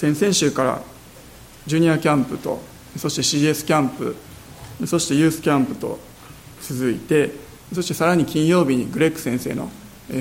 [0.00, 0.82] 先々週から
[1.66, 2.62] ジュニアキャンプと
[2.96, 4.16] そして CS キャンプ
[4.86, 5.98] そしてユースキャンプと
[6.62, 7.32] 続いて
[7.74, 9.68] そしてさらに金曜日にグレッグ先生の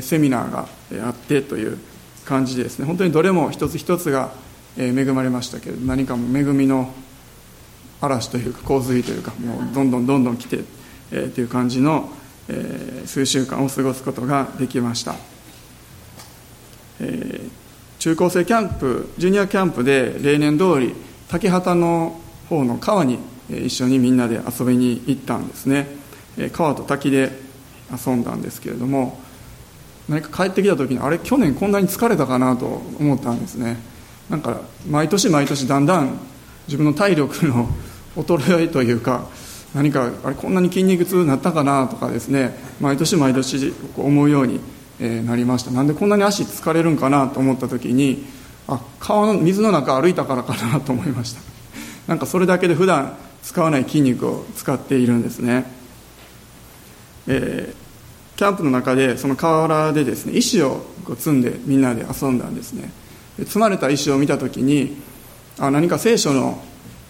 [0.02, 0.68] セミナーが
[1.07, 1.78] あってという
[2.26, 2.86] 感じでですね。
[2.86, 4.34] 本当にどれも一つ一つが
[4.76, 6.93] 恵まれましたけれど何かも恵みの
[8.01, 10.59] 嵐というか洪水というかもうどんどんどんどん来て、
[11.13, 12.09] えー、という感じの、
[13.05, 15.15] 数週間を過ごすことができました、
[16.99, 17.38] えー、
[18.00, 20.95] 中高生キャンプジュニアキャンプで例年通り
[21.27, 22.17] 竹畑の
[22.48, 25.88] 方の川に一緒にみんなで遊びに行ったんですね。
[26.54, 27.38] 川と滝で
[27.91, 29.20] 遊んだんですけれども
[30.07, 32.66] 何か帰ってきた時にあれ去年こんなに疲れたかなと
[32.99, 33.77] 思ったんですね。
[34.29, 36.20] なんか毎年毎年だんだん
[36.68, 37.68] 自分の体力の
[38.16, 39.27] 衰えというか
[39.76, 42.57] 何かあれこんなに筋肉痛になったかなとかですね。
[42.79, 44.62] 毎年毎年思うように
[44.99, 45.71] えなりました。
[45.71, 48.26] なんでこんなに足疲れるんかなと思った時に
[48.67, 51.41] あ川の水の中歩いたからかなと思いました。
[52.07, 55.71] なんかそれだけで普段使わない筋肉を使っているんですね、
[57.27, 62.91] えー、キャンプの中でその河原でですね石をこう積んでみんなで遊んだんですね。
[63.40, 64.98] 積まれた石を見た時に
[65.58, 66.62] あ何か聖書の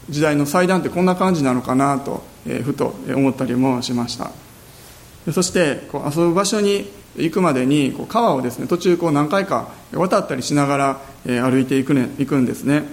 [0.10, 4.32] 時代の祭壇ってこんな感じなのかなと、えー、ふと思ったりもしました。
[5.32, 12.84] そしてこう遊ぶ場所に行くまでにこう川をですね途中こう何回か渡ったりしながら、え、歩いていく,、ね、行くんですね。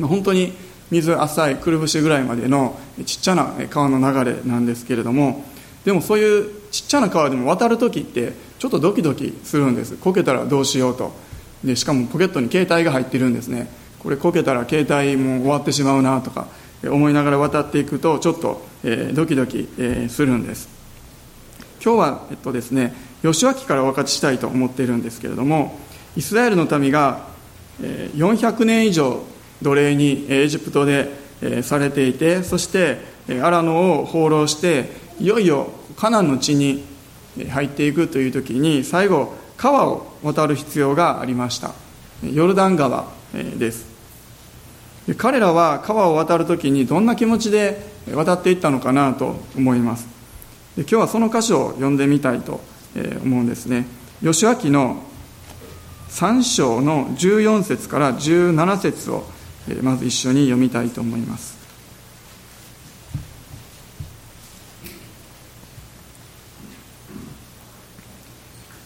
[0.00, 0.52] 本当に
[0.90, 5.44] 水浅いくるぶしぐらいまでのちっちゃな川の流れなんですけれども
[5.84, 9.96] でもそういうちっちゃな川でも渡る時ってちょっとドキドキするんです。
[9.96, 11.12] こけたらどうしようと。
[11.64, 13.68] でしかもポケットに携帯が入ってるんですね。
[13.98, 16.46] これこけたら携帯も終わってしまうなとか
[16.84, 20.68] 思いながら渡っていくとちょっと、えー、ドキドキ、えー、するんです。
[21.82, 25.78] 今日は、えっとですね、吉脇からお分かちしたいと思っているんですけれども
[26.16, 27.28] イスラエルの民が、
[27.80, 29.22] 400年以上
[29.62, 31.20] 奴隷にエジプトで、
[31.62, 32.98] されていてそして
[33.42, 36.84] アラノを放浪していよいよカナンの地に
[37.48, 41.72] 入っていくという時に最後川を渡る必要がありました。
[42.22, 43.06] ヨルダン川
[43.56, 43.86] です。
[45.16, 47.80] 彼らは川を渡るときにどんな気持ちで
[48.12, 50.06] 渡っていったのかなと思います。
[50.76, 52.60] 今日はその箇所を読んでみたいと
[53.22, 53.86] 思うんですね。
[54.22, 55.02] 吉脇の
[56.10, 59.24] 3章の14節から17節を
[59.82, 61.58] まず一緒に読みたいと思います。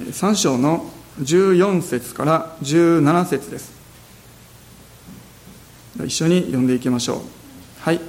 [0.00, 3.72] 3章の14節から17節です。
[6.04, 7.19] 一緒に読んでいきましょう。
[7.81, 8.00] はい。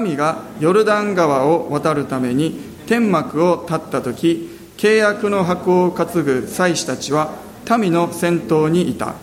[0.00, 7.34] 民がヨルダン川を渡るために天幕を立った時契約の箱を担ぐ祭司たちは
[7.78, 9.14] 民の先頭にいた。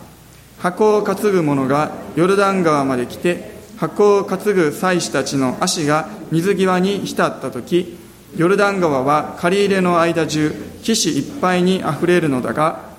[0.60, 7.98] 箱を担ぐ者がヨルダン川まで来て箱を担ぐ祭司たちの足が水際に浸った時
[8.36, 12.90] ヨルダン川は借り入れの間中岸いっぱいにあふれるのだが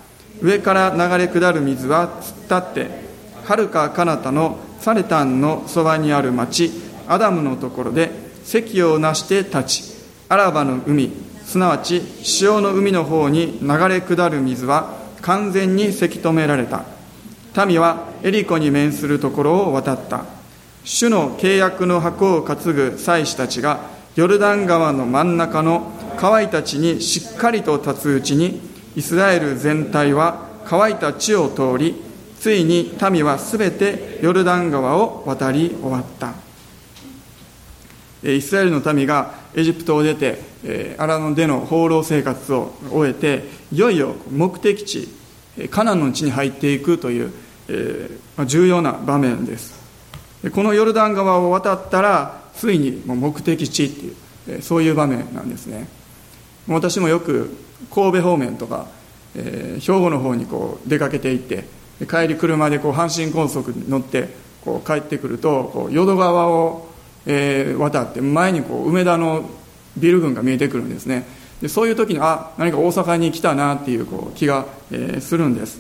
[0.42, 3.02] 上から流れ下る水は突っ立って
[3.44, 6.72] はるか彼方のサレタンのそばにある町
[7.08, 8.10] アダムのところで
[8.44, 9.84] 席をなして立ち
[10.30, 11.12] アラバの海
[11.52, 16.86] すなわち潮の海の方に流れ下る水は完全にせき止められた。
[17.66, 20.24] 民はエリコに面するところを渡った。
[20.86, 23.82] 主の契約の箱を担ぐ祭司たちが
[24.16, 28.62] ヨルダン川の真ん中の乾いた地にしっかりと立つうちに
[28.96, 32.02] イスラエル全体は乾いた地を通り
[32.40, 36.34] ついに民はすべてヨルダン川を渡り終わった。
[38.24, 40.51] イスラエルの民がエジプトを出て
[40.98, 45.10] アラノでの放浪生活を終えていよいよ目的地
[45.70, 47.32] カナンの地に入っていくという
[48.46, 49.80] 重要な場面です。
[50.54, 54.06] このヨルダン川を渡ったらついに目的地って
[54.52, 55.88] いうそういう場面なんですね。
[56.68, 57.56] 私もよく
[57.94, 58.88] 神戸方面とか、
[59.36, 61.66] えー、兵庫の方にこう出かけていって
[62.06, 64.30] 帰り車でこう阪神高速に乗って
[64.64, 66.88] こう帰ってくるとこう淀川を、
[67.26, 69.50] えー、渡って前にこう梅田の
[69.98, 71.26] ビル群が見えてくるんですね。
[71.62, 75.80] でそういう時にあ何か大阪に来たなっていうこう気が、えー、するんです。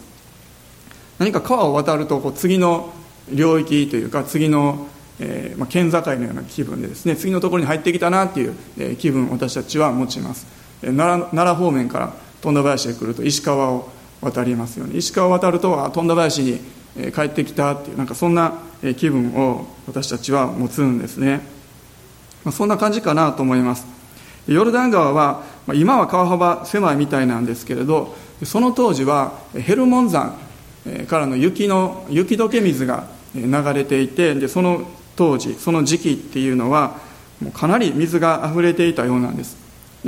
[1.17, 2.93] 何か川を渡るとこう次の
[3.31, 4.87] 領域というか次の、
[5.19, 10.45] えーまあ、県境のような気分でですね次のところに入ってきたなっていう、えー、気分を私たちは持ちます。
[10.81, 13.89] 奈良奈良方面から富田林へ来ると石川を
[14.21, 14.97] 渡りますようね。
[14.97, 16.59] 石川を渡るとあ富田林に
[17.13, 18.53] 帰ってきたっていうなんかそんな
[18.97, 21.41] 気分を私たちは持つんですね、
[22.43, 24.00] まあ、そんな感じかなと思います。
[24.47, 25.43] ヨルダン川は
[25.73, 30.37] 今は川幅狭いみたいなんですけれどその当時はヘルモン山
[31.07, 36.97] からの雪の雪解け水が流れていてでその当時その時期っていうのは
[37.53, 39.57] かなり水が溢れていたようなんです。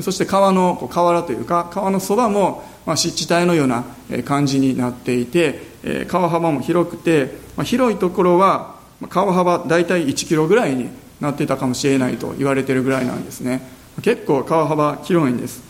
[0.02, 2.64] そして川の河原というか川のそばも
[2.96, 3.84] 湿地帯のような
[4.26, 5.62] 感じになっていて
[6.08, 8.76] 川幅も広くて広いところは
[9.10, 10.90] 川幅大体1キロぐらいに
[11.22, 13.62] なってたかもしれないと言われているぐらいなんですね。
[14.01, 15.62] 結構川幅広いんです。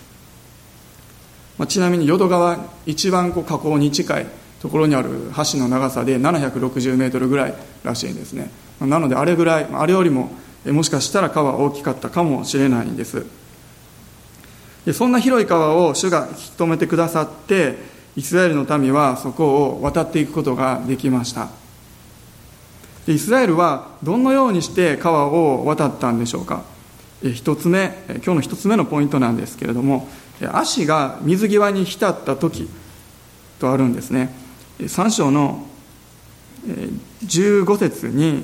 [1.58, 4.28] まあちなみに淀川一番こう河口に近い
[4.62, 5.10] ところにある
[5.52, 7.54] 橋の長さで760メートルぐらい
[7.84, 8.50] らしいんですね。
[8.80, 10.32] なのであれぐらいあれよりも
[10.66, 13.26] もしかしたら川大きかったかもしれないんです。
[14.86, 17.76] でそんな広い川を主が引き止めてくださって
[18.16, 21.50] イスラエルの民はそこを渡っていくことができました。
[23.06, 26.64] でイスラエルはどのようにして川を渡ったんでしょうか。
[27.24, 30.10] 一つ目今日の一つ目のポイントなんですけれども
[30.52, 32.70] 足が水際に浸った時
[33.60, 34.36] とあるんですね。
[34.80, 35.66] 3章の
[37.26, 38.44] 15節に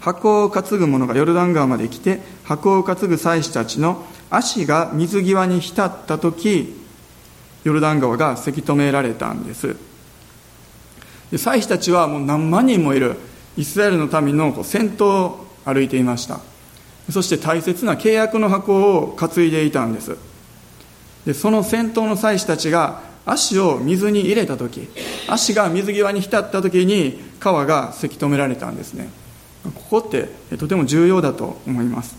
[0.00, 6.76] 箱を担ぐ者がヨルダン川まで来て箱を担ぐ祭司たちの足が水際に浸った時
[7.64, 9.76] ヨルダン川がせき止められたんです。
[11.30, 13.16] で祭司たちはもう何万人もいる
[13.56, 16.40] イスラエルの民の先頭を歩いていました。
[17.10, 20.16] そして大切な契約の箱を担いでいたんです。
[21.26, 24.88] でその先頭の祭司たちが足を水に入れた時
[25.28, 29.10] 足が水際に浸った時に川がせき止められたんですね。
[29.62, 32.16] ここってとても重要だと思います。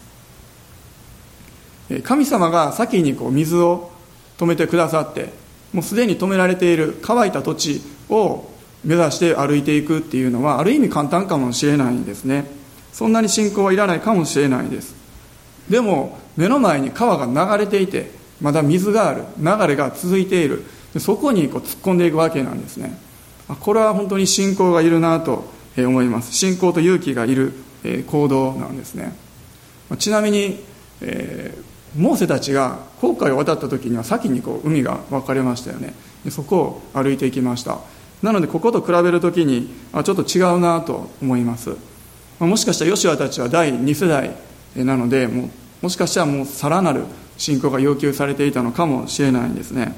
[2.04, 3.92] 神様が先にこう水を
[4.38, 5.34] 止めてくださって
[5.74, 8.50] もうすでに止められている乾いた土地を
[8.84, 12.61] 目指して歩いていくっていうのはある意味簡単かもしれないんですね。
[12.94, 14.96] そんなに信仰はいらないかもしれないです。
[15.70, 18.12] でも目の前に川が流れていて
[18.42, 20.64] まだ水がある流れが続いている。
[21.00, 22.98] そこにこう突っ込んでいくわけなんですね。
[23.62, 25.46] これは本当に信仰がいるなと
[25.78, 26.34] 思います。
[26.34, 27.54] 信仰と勇気がいる
[28.08, 29.16] 行動なんですね。
[29.98, 30.64] ちなみに、
[31.02, 35.94] えー、モーセたちが航海を渡った時には先にこう海が分かれましたよね。
[36.30, 37.80] そこを歩いていきました。
[38.22, 41.76] なのでここと比べる時にあちょっと違うなと思います。
[42.48, 44.32] もしかしたらヨシュアたちは第2世代
[44.76, 45.50] なのでも
[45.82, 47.06] もしかしたらもうさらなる
[47.38, 49.96] 信仰が要求されていたのかもしれないんですね。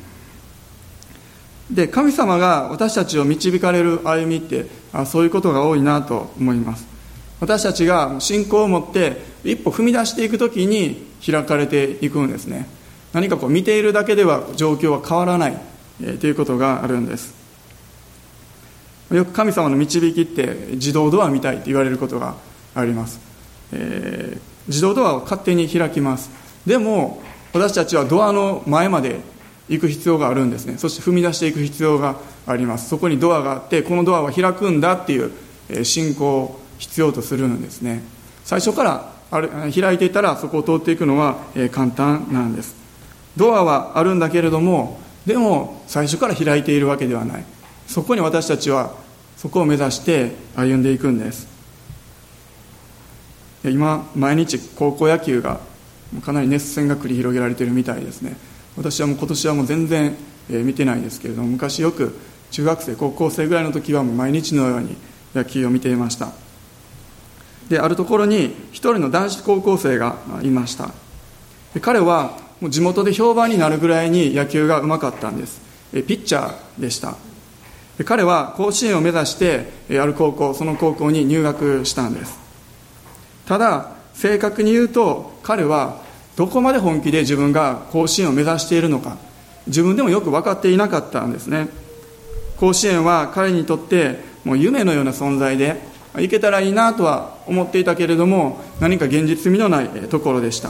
[1.71, 6.85] で神様が私たちを導かれる歩みってあそういうことが多いなと思います。
[7.39, 12.67] 私たちが信仰を持って一歩踏み出していく時に開かれていくんですね。
[13.11, 15.57] 何かこう見ているだけでは状況は変わらない、
[16.01, 17.42] えー、ということがあるんです。
[19.17, 22.35] よく神様の導きって自動ドアみたいって言われることが
[22.73, 23.19] あります、
[23.71, 26.31] えー、自動ドアを勝手に開きます。
[26.65, 27.21] でも
[27.53, 29.19] 私たちはドアの前まで
[29.69, 30.77] 行く必要があるんですね。
[30.77, 32.15] そして踏み出していく必要が
[32.47, 32.89] あります。
[32.89, 38.01] そこにドアがあってこのドアは開くんだっていう信仰を必要とするんですね。
[38.43, 39.13] 最初から
[39.71, 41.37] 開いていたらそこを通っていくのは
[41.71, 42.75] 簡単なんです。
[43.37, 47.45] ドアはあるんだけれどもでも最初から開いているわけではない。
[47.87, 49.02] そこに私たちは
[49.43, 51.49] そこを目指して歩んでいくんです。
[53.65, 55.59] 今毎日高校野球が
[56.23, 58.37] かなり熱戦が繰り広げられているみたいですね。
[58.77, 60.15] 私はもう今年はもう全然、
[60.47, 62.17] 見てないですけれども昔よく
[62.51, 64.95] 中学生高校生ぐらいの時はもう毎日のように
[65.35, 66.31] 野球を見ていました。
[67.67, 70.91] であるところに一人の男子高校生がいました。
[71.73, 75.59] で彼はもう地元で評判になるぐらいに野球がうまかったんです。
[75.91, 77.17] ピッチャーでした。
[78.05, 82.39] 彼は甲子園を目指してある高校その高校に入学したんです。
[83.45, 86.01] ただ正確に言うと彼は
[86.35, 89.17] どこまで本気で自分が甲子園を目指しているのか
[89.67, 91.67] 自分でもよく分かっていなかったんですね。
[92.57, 95.81] 甲子園は彼にとってもう夢のような存在で
[96.15, 100.69] 行けたらいいなとは思っていたけれども何か現実味のないところでした。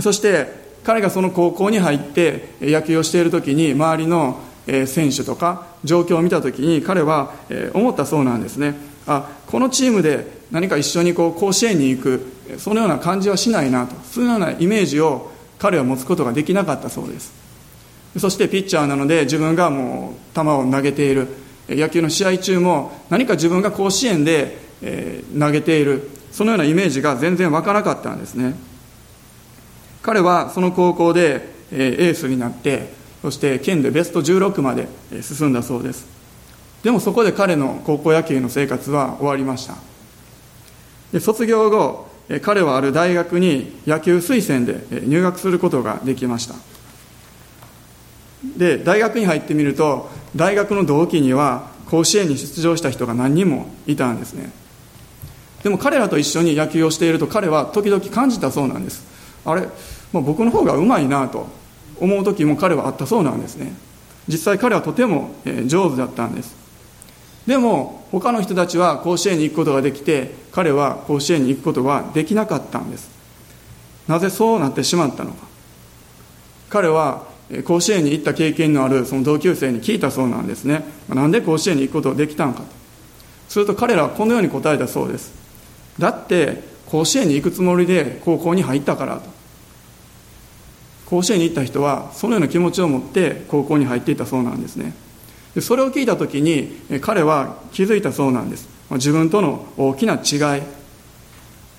[0.00, 4.40] そして彼がその高校に入って野球をしている時に周りの
[4.86, 7.32] 選手とか状況を見た時に彼は
[7.72, 8.74] 思ったそうなんですね。
[9.06, 17.32] あこのチームで何か一緒にこう甲子園に行くそのような感じはしないなとそういうようなイメージを彼は持つことができなかったそうです。
[18.16, 21.28] そしてピッチャーなので自分がもう球を投げている。
[21.68, 26.08] 野球の試合中も何か自分が甲子園で、え投げている。
[26.32, 28.54] そのようなイメージが全然わからなかったんですね。
[30.02, 32.90] 彼はその高校で、えエースになって
[33.22, 34.88] そして県でベスト16まで
[35.22, 36.06] 進んだそうです。
[36.82, 39.74] でもそこで彼の高校野球の生活は終わりました。
[41.12, 42.06] で卒業後
[42.42, 46.54] 彼はある大学に野球推薦で入学することができました。
[48.56, 54.52] で大学に入ってみると大学の同期には甲子園に出場した人が何人もいたんですね。
[55.62, 59.04] でも彼らと一緒に野球をしていると彼は時々感じたそうなんです。
[59.44, 59.62] あれ、
[60.12, 61.48] まあ、僕の方がうまいなと。
[62.00, 63.72] 思う時も彼はあったそうなんですね。
[64.28, 65.30] 実際彼はとても
[65.66, 66.56] 上手だったんです。
[67.46, 73.08] でも他の人たちは甲子園に行くことができて彼は甲子園に行くことはできなかったんです。
[74.06, 75.46] なぜそうなってしまったのか。
[76.68, 77.26] 彼は
[77.64, 80.84] 甲子園に行った経験のあるその同級生に聞いたそうなんですね。
[81.08, 82.66] なんで甲子園に行くことができたのかと。
[83.48, 85.32] すると彼らはこのように答えたそうです。
[85.98, 89.37] だって甲子園に行くつもりで高校に入ったからと。
[91.08, 94.92] 甲子園に行った人はそのような気持ちを持って高校に入っていたそうなんですね。
[95.54, 98.68] でそれを聞いた時に彼は気づいたそうなんです。
[98.90, 100.62] 自分との大きな違い。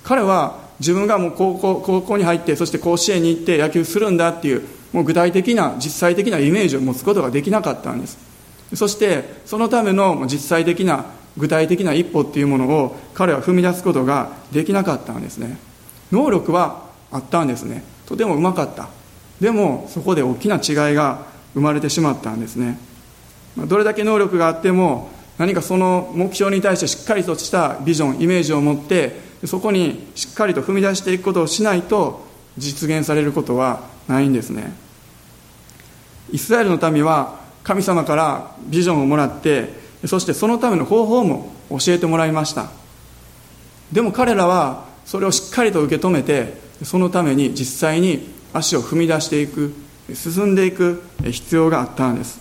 [0.02, 8.18] 彼は自分がもう高校高校に入ってそして甲子園に行って野球するんだっていうもう具体的な実際的なイメージを持つことができなかったんです。
[8.74, 11.06] そしてそのための実際的な
[11.36, 15.56] 具体的な一歩っていうものを彼は踏み出すことができなかったんですね。
[16.10, 16.82] 能力は
[17.12, 17.84] あったんですね。
[18.06, 18.88] とてもうまかった。
[19.40, 22.78] でもそこで大きな違いが生まれてしまったんですね。
[23.56, 32.26] どれだけ能力があっても何かその目標に対してしっかりとしたビジョンイメージを持ってそこにしっかりと踏み出していくことをしないと
[32.58, 34.72] 実現されることはないんですね。
[36.30, 42.70] イスラエルの民は神様からビジョンをもらってそしてそのための方法も教えてもらいました。
[43.92, 46.54] でも彼らはそれをしっかりと受け止めて
[46.84, 49.72] そのために実際に足を踏み出していく
[50.14, 52.40] 進んでいく必要があったんです。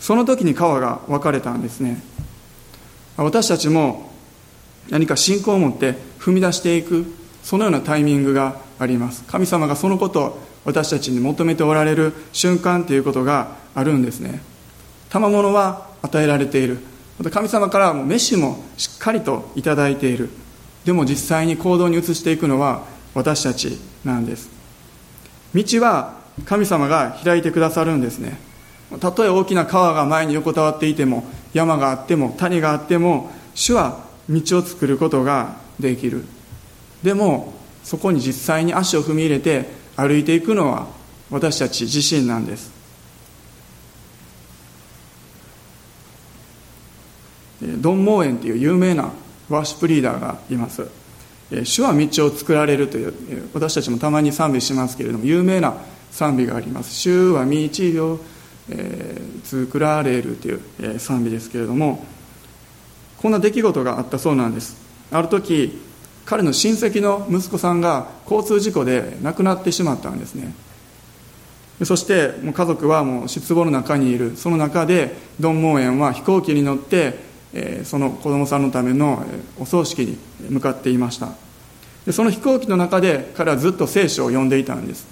[0.00, 2.02] その時に川が分かれたんですね。
[3.16, 4.10] 私たちも
[4.90, 7.06] 何か信仰を持って踏み出していく
[7.42, 9.24] そのようなタイミングがあります。
[9.24, 14.40] 神様がそのことを私たちに求めておられる瞬間ということがあるんですね。
[15.10, 16.78] 賜物は与えられている。
[17.18, 20.28] また神様からも飯もしっかりと頂いている。
[20.84, 24.55] でも実際に行動に移していくのは私たちなんです。
[25.64, 28.38] 道は神様が開いてくださるんですね。
[29.00, 36.24] たとえ大きな川が前に横たわっていても山があっても谷があっても主は道を作ることができる。
[37.02, 40.86] でもそこに実際に足を踏み入れて歩いていくのは
[41.30, 42.70] 私たち自身なんです。
[47.78, 49.10] ドン・モーエンという有名な
[49.48, 51.05] ワーシップリーダーがいます。
[51.64, 53.14] 主は道を作られるという
[53.54, 55.74] 私たちもたまに賛美しますけれども有名な
[56.10, 56.94] 賛美があります。
[56.94, 58.20] 主は道を、
[59.44, 62.04] 作られるという、賛美ですけれども
[63.18, 64.76] こんな出来事があったそうなんです。
[65.12, 65.80] ある時
[66.24, 70.52] 彼の親戚の息子さんが交通事故で亡くなってしまったんですね。
[71.84, 74.36] そしてもう家族はもう失望の中にいる。
[74.36, 77.18] その中でドン・モーエンは飛行機に乗って
[77.84, 79.24] その子供さんのための
[79.58, 80.18] お葬式に
[80.50, 81.30] 向かっていました。
[82.04, 85.06] でその飛行機の中で彼はずっと聖書を読んでいたんです。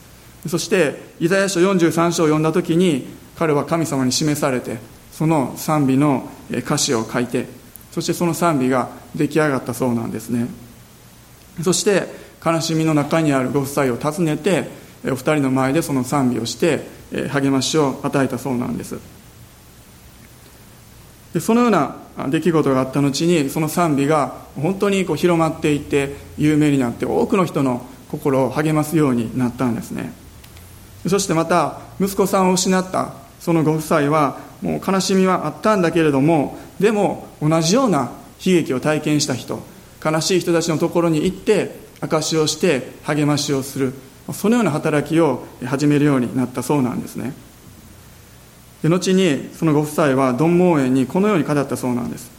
[0.48, 4.78] そしてイザヤ書43章を読んだ時に彼は神様に示されて
[5.10, 7.46] その賛美の歌詞を書いて
[7.92, 10.48] そしてその賛美が出来上がったそうなんですね。
[11.62, 12.08] そして
[12.44, 14.68] 悲しみの中にあるご夫妻を訪ねて
[15.06, 16.86] お二人の前でその賛美をして
[17.30, 18.98] 励ましを与えたそうなんです。
[21.32, 21.96] でそのような
[22.28, 30.12] 出来事があった後にその賛美が本当にこう広まっていって有名になって多くの人の心を励ますようになったんですね。
[31.06, 38.12] そしてまた息子さんを失ったそのご夫妻はもう悲しみはあったんだけれどもでも同じような
[38.44, 39.62] 悲劇を体験した人
[40.02, 43.92] 悲しい人たちのところに行って証しをして励ましをする
[44.32, 47.34] そのような働きを始めるようになったそうなんですね。
[48.84, 52.30] で後にそのご夫妻はドン・モーエンにこのように語ったそうなんです。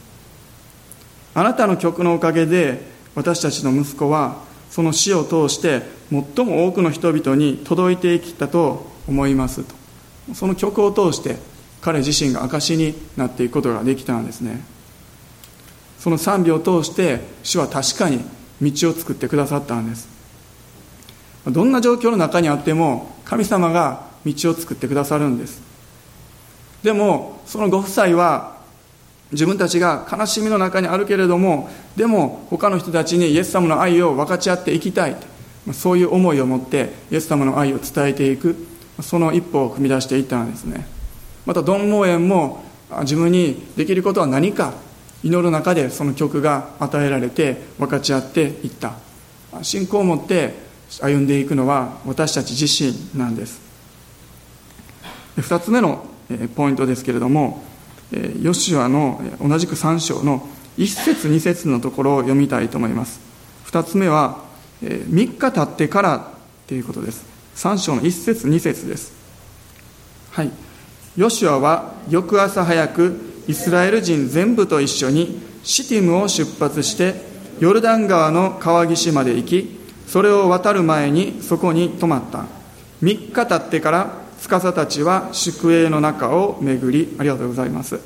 [1.34, 2.82] あなたの曲のおかげで
[3.16, 9.74] 私たちの息子はその死を通して最も多くの人々に届いてきたと思いますと。
[10.34, 11.34] その曲を通して
[11.80, 14.64] 彼自身が証しになっていくことができたんですね。
[15.98, 18.20] その賛美を通して主は確かに
[18.62, 20.06] 道を作ってくださったんです。
[21.48, 25.65] どんな状況の中にあっても神様が道を作ってくださるんです。
[26.86, 28.58] でもそのご夫妻は
[29.32, 35.16] 自分たちが悲しみの中にあるけれどもでも他の人たちにイエス様の愛を分かち合っていきたい
[35.72, 38.54] そういう思いを持ってイエス様の愛を伝えていく
[39.00, 40.86] その一歩を踏み出していったんですね。
[41.44, 42.62] またドン・モーエンも
[43.00, 44.72] 自分にできることは何か
[45.24, 48.92] 祈る中でその曲が与えられて分かち合っていった。
[49.62, 50.54] 信仰を持って
[51.02, 53.60] 歩んでいくのは私たち自身なんです。
[55.36, 56.14] 2つ目の
[56.54, 57.62] ポイントですけれども
[58.40, 63.20] ヨシュアの同じく3章の1節2節のところを読みたいと思います。
[63.66, 64.44] 2つ目は
[64.82, 66.32] 3日経ってから
[66.66, 67.24] ということです。
[67.56, 69.12] 3章の1節2節です。
[70.30, 70.50] はい。
[71.16, 73.18] ヨシュアは翌朝早く
[73.48, 77.14] イスラエル人全部と一緒にシティムを出発して
[77.58, 82.44] ヨルダン川の川岸まで行きそれを渡る前にそこに泊まった。
[83.02, 87.98] 3日経ってから司たちは宿営の中を巡りありがとうございます。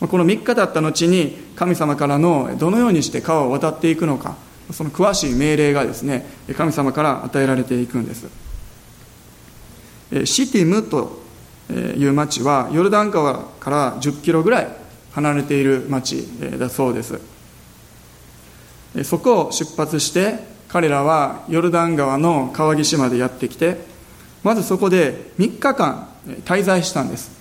[0.00, 4.36] この3日経った後に神様からのどのようにして川を渡っていくのか
[4.72, 6.26] その詳しい命令がですね
[6.56, 8.28] 神様から与えられていくんです。
[10.24, 11.22] シティムと
[11.70, 14.68] いう町はヨルダン川から10キロぐらい
[15.12, 16.26] 離れている町
[16.58, 17.18] だそうです。
[19.02, 20.38] そこを出発して
[20.68, 23.93] 彼らはヨルダン川の川岸までやってきて
[24.44, 26.08] まずそこで3日間
[26.44, 27.32] 滞在したんです。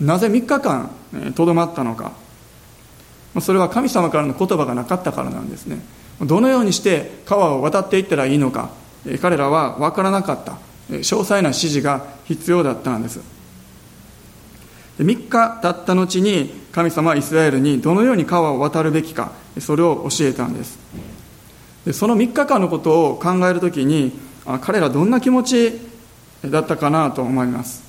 [0.00, 0.90] なぜ3日間
[1.34, 2.12] とどまったのか。
[3.40, 5.80] それは神様からの言葉がなかったからなんですね。
[6.22, 8.70] どのようにして川を渡っていったらいいのか
[9.20, 10.56] 彼らは分からなかった。
[10.90, 13.20] 詳細な指示が必要だったんです。
[14.98, 20.78] 3日経った後に神様はイスラエルにどのように川を渡るべきかそれを教えたんです。
[21.92, 24.12] その3日間のことを考えるときに
[24.60, 25.80] 彼らどんな気持ち
[26.44, 27.82] だったかなと思います。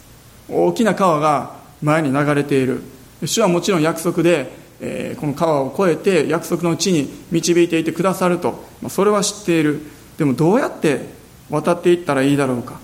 [0.49, 2.83] 大きな川が前に流れている。
[3.25, 9.81] 主はもちろん約束で、え、この川を越えて約束の地に導いていてくださると、まあ、それは知っている。
[10.17, 11.07] でもどうやって
[11.49, 12.79] 渡っていったらいいだろうか。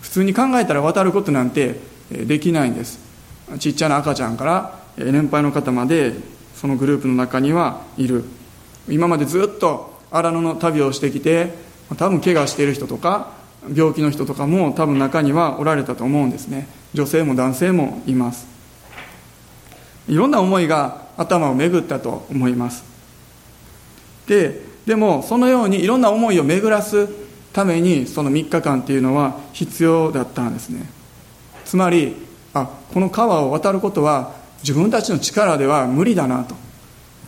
[0.00, 1.76] 普通に考えたら渡ることなんて
[2.10, 2.98] できないんです。
[3.58, 6.12] ちっちゃな赤ちゃんから年配の方まで
[6.54, 8.24] そのグループの中にはいる。
[8.88, 11.54] 今までずっと荒野の旅をしてきて
[11.96, 13.30] 多分怪我している人とか
[13.74, 16.66] 病気の人とかも多分中にはおられたと思うんですね。
[16.94, 18.46] 女性も男性もいます。
[20.08, 22.84] いろんな思いが頭を巡ったと思います。
[24.26, 27.08] ででもそのようにいろんな思いを巡らす
[27.52, 30.90] ためにその3日間っていうのは必要だったんですね。
[31.64, 32.16] つまり
[32.52, 36.56] あこの川を渡ることは自分たちの力では無理だなと。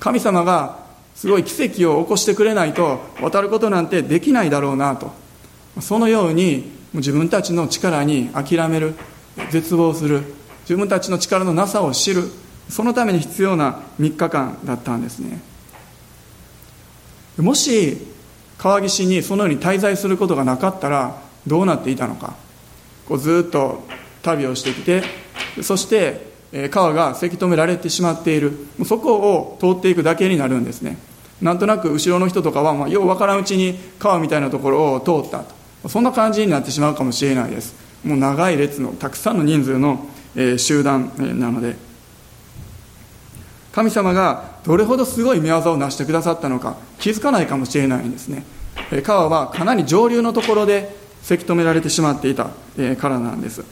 [0.00, 0.83] 神様が
[1.14, 5.12] すごい奇跡を起こしてくれないと渡ることなんてできないだろうなと。
[5.80, 8.94] そのように自分たちの力に諦める
[9.50, 10.22] 絶望する
[10.62, 12.30] 自分たちの力のなさを知る
[12.68, 15.40] そのために必要な3日間だったんですね。
[17.38, 17.98] もし
[18.58, 22.34] 川岸にそのように滞在することがなかったらどうなっていたのか。
[23.06, 23.86] こうずっと
[24.22, 25.02] 旅をしてきて
[25.62, 26.33] そして
[26.70, 28.52] 川がせき止められてしまっている。
[28.84, 30.98] そこを通っていくだけになるんですね。
[31.42, 35.40] なんとなく後ろの人とかは、まあ、よう分からんうちに川みたいなところを通った
[35.82, 35.88] と。
[35.88, 37.74] そんな感じになってしまうかもしれないです。
[38.04, 41.76] もう長い列のたくさんの人数の、え集団、なので。
[43.72, 48.44] 神様がどれほどすごい見業を成してくださったのか気づかないかもしれないんですね。
[49.02, 52.50] 川はかなり上流のところでせき止められてしまっていた
[52.96, 53.64] からなんです。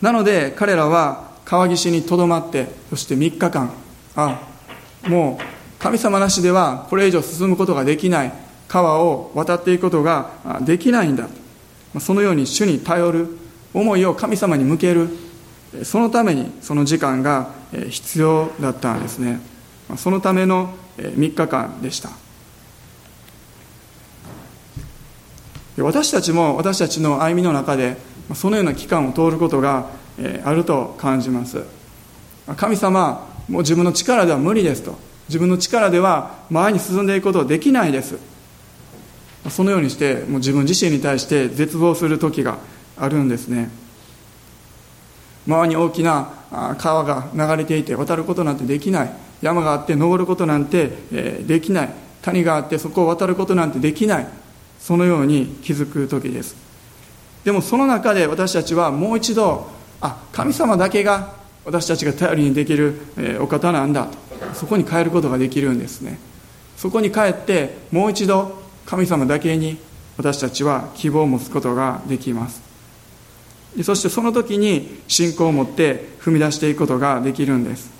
[0.00, 3.72] なので彼らは川岸にとどまってそして3日間
[4.14, 4.40] あ
[5.06, 5.44] もう
[5.78, 8.32] 神様なしではこれ以上進むことができない
[8.66, 10.30] 川を渡っていくことが
[10.62, 11.28] できないんだ。
[12.00, 13.38] そのように主に頼る
[13.72, 15.08] 思いを神様に向ける
[15.84, 17.50] そのためにその時間が
[17.88, 19.40] 必要だったんですね。
[19.96, 22.10] そのための3日間でした。
[25.78, 27.96] 私たちも私たちの歩みの中で
[28.34, 29.86] そのような期間を通ることが
[30.44, 31.62] あると感じます。
[32.56, 34.98] 神様もう自分の力では無理ですと。
[35.28, 38.16] 自分の力では前に進んでいくことはできないです。
[39.50, 42.58] そのようにしてもう自分自身に対して絶望する時が
[42.98, 43.70] あるんですね。
[45.46, 46.30] 周りに大きな
[46.78, 49.12] 川が流れていて渡ることなんてできない。
[49.40, 50.88] 山があって登ることなんて
[51.46, 51.90] できない。
[52.22, 54.26] 谷があってそこを渡ることなんてできない。
[54.80, 56.67] そのように気づく時です。
[57.48, 59.70] でもその中で私たちはもう一度
[60.02, 61.32] あ神様だけが
[61.64, 63.00] 私たちが頼りにできる
[63.40, 64.04] お方なんだ。
[64.04, 66.18] とそこに変えることができるんですね。
[66.76, 69.78] そこに帰ってもう一度神様だけに
[70.18, 72.60] 私たちは希望を持つことができます。
[73.82, 77.90] そしてその時に信仰を持って踏み出していくことができるんです。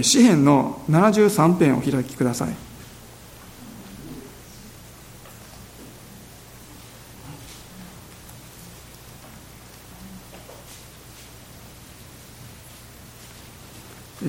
[0.00, 2.69] 詩篇の73編を開きください。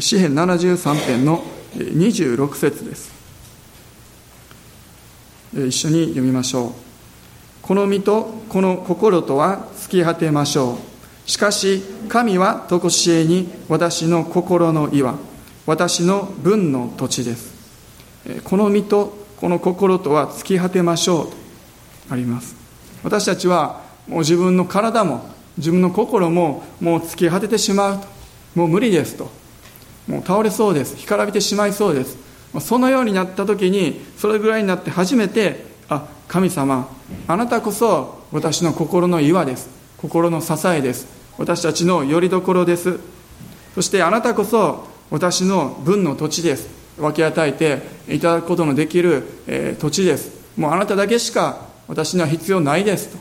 [0.01, 1.43] 詩編73編の
[1.75, 3.11] 26節です。
[5.53, 6.71] 一緒に読みましょう。
[7.61, 10.79] この身とこの心とは尽き果てましょ
[11.27, 11.29] う。
[11.29, 15.15] しかし神は常しえに私の心の岩
[15.67, 17.53] 私の分の土地です。
[18.43, 21.33] この身とこの心とは尽き果てましょうと
[22.09, 22.55] あります。
[23.03, 28.07] 私たちはもう自分の体も自分の心ももう尽き果ててしまうと。
[28.55, 29.40] もう無理ですと。
[30.07, 30.95] もう倒れそうです。
[30.97, 32.17] 干からびてしまいそうです。
[32.59, 36.89] そのようになった時にそれぐらいになって初めてあ神様
[37.27, 39.69] あなたこそ私の心の岩です。
[39.97, 41.07] 心の支えです。
[41.37, 42.99] 私たちの拠り所です。
[43.75, 46.69] そしてあなたこそ私の分の土地です。
[46.97, 47.81] 分け与えて
[48.13, 50.31] いただくことのできる、え、土地です。
[50.57, 53.09] もうあなただけしか私には必要ないです。
[53.09, 53.17] と。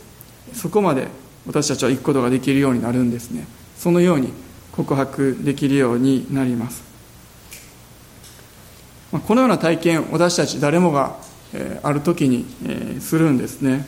[0.54, 1.08] そこまで
[1.46, 3.46] 私たちは行くことができるようになるんですね。
[3.76, 4.32] そのように
[4.72, 6.82] 告白できるようになります。
[9.26, 11.16] このような体験私たち誰もが
[11.82, 12.46] ある時に
[13.00, 13.86] するんですね。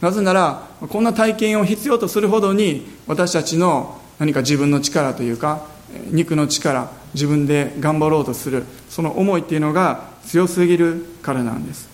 [0.00, 5.66] なぜならこんな体験を必要とするほどに私たちの何か自分の力というか
[6.10, 11.88] 肉の力自分で頑張ろうとするその思いっていうのが強すぎるからなんです。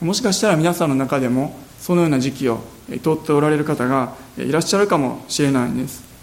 [0.00, 6.13] もしかしたら皆さんの中でもそのような時期を通っておられる方がいらっしゃるかもしれないんです。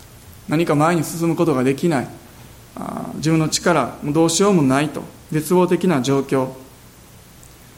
[0.51, 2.07] 何か前に進むことができない。
[3.15, 5.01] 自分の力もどうしようもないと。
[5.31, 6.49] 絶望的な状況。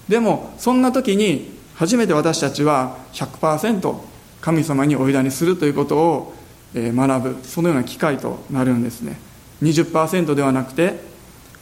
[0.10, 3.96] でもそんな時に初めて私たちは100%
[4.42, 6.34] 神様にお委ねするということを
[6.74, 9.20] 学ぶそのような機会となるんですね。
[9.62, 11.00] 20%ではなくて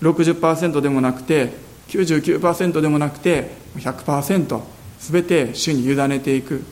[0.01, 1.53] 60%でもなくて
[1.89, 4.61] 99%でもなくて100%
[4.99, 6.63] 全て主に委ねていく。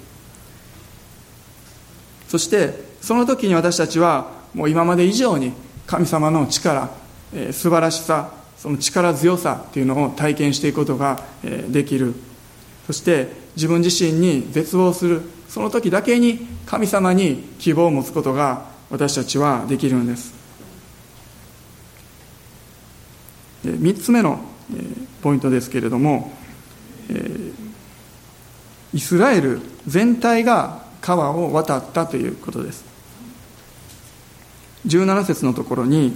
[2.30, 5.54] そしてその時に私たちはもう今まで以上に
[5.88, 6.90] 神様の力、
[7.34, 11.24] えー、素晴らしさその力強さっていうのを体験していくことが
[11.70, 12.14] できる。
[12.86, 20.34] そして自分自身に絶望するその時だけに神様に希望を持つことが私たちはできるんです。
[23.64, 24.40] 3つ目の
[25.22, 26.32] ポイントですけれども
[28.94, 32.89] イスラエル全体が川を渡ったということです。
[34.88, 36.14] 17節のところに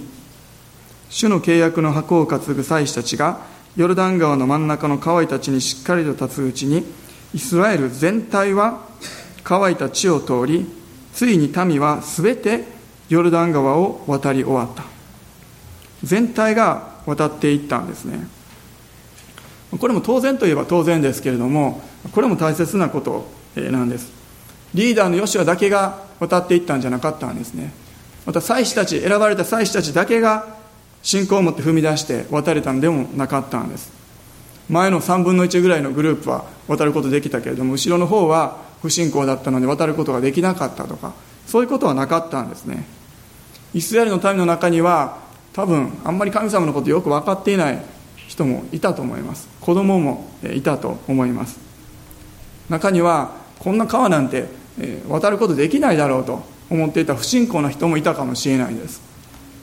[1.09, 3.41] 主の契約の箱を担ぐ祭司たちが
[3.75, 6.85] ヨルダン川の真ん中の乾いた地にしっかりと立つうちに
[7.33, 8.87] イスラエル全体は
[9.43, 10.65] 乾いた地を通り
[11.13, 12.65] ついに民は全て
[13.09, 14.83] ヨルダン川を渡り終わった。
[16.03, 18.27] 全体が渡っていったんですね。
[19.79, 24.11] これも当然といえば当然ですけれどもこれも大切なことなんです。
[24.73, 27.71] リーダーのヨシュアだけが渡っていったんじゃなかったんですね。
[28.25, 30.57] また祭司たち選ばれた祭司たちだけが
[31.01, 33.91] 信仰を持って踏み出して渡れたんでもなかったんです。
[34.69, 41.13] 前の3分の1ぐらいのグループは渡ることできたけれども後ろの方は不信仰だったので渡ることができなかったとか
[41.45, 42.85] そういうことはなかったんですね。
[43.73, 45.17] イスラエルの民の中には
[45.51, 47.83] 多分あんまり神様のことよく分かっていない
[48.27, 49.49] 人もいたと思います。
[49.59, 51.59] 子供もいたと思います。
[52.69, 54.47] 中にはこんな川なんて
[55.09, 56.52] 渡ることできないだろうと。
[56.73, 59.01] 思っていた不信仰な人もいたかもしれないです。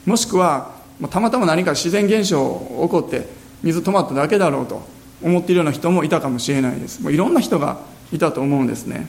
[0.05, 0.71] もしくは
[1.09, 3.27] たまたま何か自然現象起こって
[3.63, 4.81] 水止まっただけだろうと
[5.21, 7.01] 思っているような人もいたかもしれないです。
[7.01, 7.79] もういろんな人が
[8.11, 9.07] いたと思うんですね。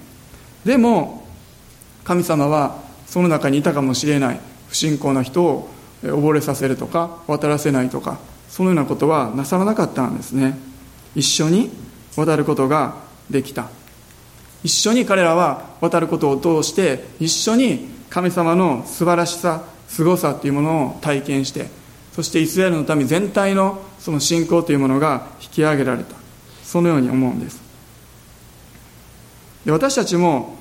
[0.64, 1.26] でも
[2.04, 4.40] 神様はその中にいたかもしれない。
[4.68, 5.68] 不信仰な人を
[6.02, 10.58] 溺れさせるとか渡らせないとかそのようなことはなさらなかったんですね。
[11.14, 11.70] 一緒に
[12.16, 12.94] 渡ることが
[13.30, 13.68] できた。
[14.64, 21.68] 一緒に彼らは渡ることを通して一緒に神様の素晴らしさ凄さというものを体験して
[22.12, 26.16] そしてイスラエルの民全体のその信仰というものが引き上げられた。
[26.62, 27.60] そのように思うんです。
[29.66, 30.56] で私たちも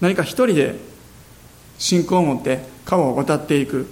[0.00, 0.76] 何か一人で
[1.78, 3.86] 信仰を持って川を渡っていく。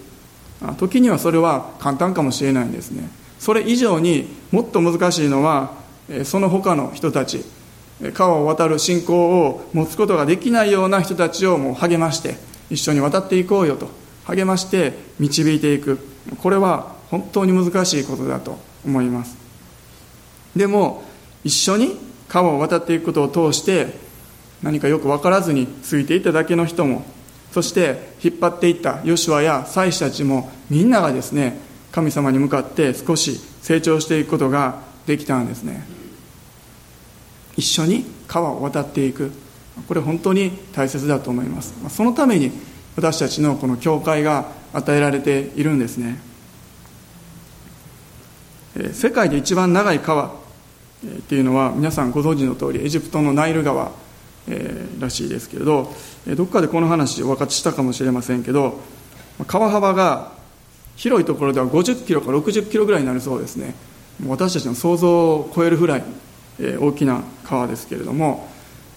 [0.78, 3.08] 時にはそれは簡単かもしれないんですね。
[3.38, 5.72] それ以上にもっと難しいのは
[6.24, 7.44] その他の人たち。
[8.12, 12.36] 川を渡る信仰を持つことができないような人たちをもう励まして
[12.70, 13.88] 一緒に渡っていこうよと。
[14.24, 15.98] 励まして導いていく。
[16.42, 19.36] これは本当に難しいことだと思います。
[20.56, 21.04] でも
[21.44, 23.94] 一緒に川を渡っていくことを通して
[24.62, 27.04] 何かよく分からずについていただけの人も
[27.52, 31.60] そして引っ張っていったヨシュアや祭司たちもみんながですね
[31.92, 36.03] 神様に向かって少し成長していくことができたんですね。
[37.56, 39.30] 一緒に川を渡っていく。
[39.88, 41.74] これ本当に大切だと思います。
[41.88, 42.52] そのために
[42.96, 46.20] 私たちのこの教会が与えられているんですね。
[48.92, 50.30] 世界で一番長い川っ
[51.28, 53.92] ていうのは皆さんご存知の通りエジプトのナイル川
[54.46, 55.92] えー、らしいですけれど
[56.36, 58.80] どっかでこの話お分かちしたかもしれませんけど
[59.46, 60.32] 川幅が
[60.96, 63.74] 広いところでは50キロか60キロぐらいになるそうですね。
[64.28, 66.04] 私たちの想像を超えるぐらい、
[66.60, 68.48] え、大きな川ですけれども、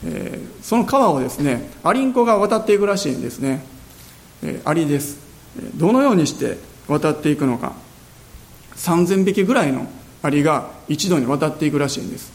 [0.05, 3.63] えー、その川をですねアリンコが渡っていくらしいんですね、
[4.43, 5.19] えー、アリです。
[5.75, 7.73] どのようにして渡っていくのか。
[8.75, 9.87] 3000匹ぐらいの
[10.21, 12.31] アリが一度に渡っていくらしいんです。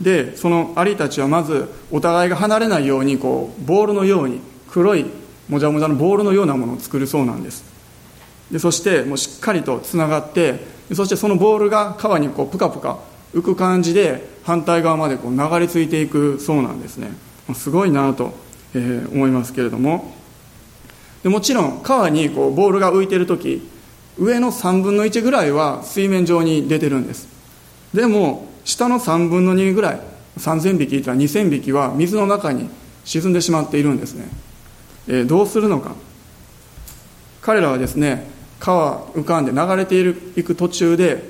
[0.00, 5.06] でそのアリたちはまずお互いが離れないようにこうボールのように黒い
[5.48, 7.64] もじゃもじゃのボールのようなものを作るそうなんです。
[8.50, 10.60] でそしてもうしっかりとつながって
[10.94, 12.98] そしてそのボールが川にこうプカプカ
[13.34, 17.10] 浮く感じで反対側までこう流れ着いていくそうなんですね。
[17.54, 18.32] すごいなと、
[18.74, 20.14] えー、思いますけれども。
[21.22, 23.66] でもちろん川にこうボールが浮いてる時
[24.18, 27.28] 上の3分の1ぐらいは水面上に出てるんです。
[27.92, 30.00] でも下の3分の2ぐらい
[30.38, 32.68] 3000匹いたら2000匹は水の中に
[33.04, 34.26] 沈んでしまっているんですね、
[35.08, 35.94] えー、どうするのか。
[37.40, 38.26] 彼らはですね
[38.58, 41.28] 川浮かんで流れているいく途中で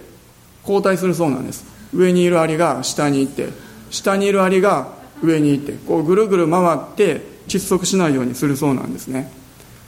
[0.63, 1.74] 交代するそうなんです。
[1.95, 3.49] 上にいるアリが下に行って
[3.91, 4.89] 下にいるアリが
[5.23, 9.31] 上に行ってこうぐるぐる回って窒息しないようにするそうなんですね。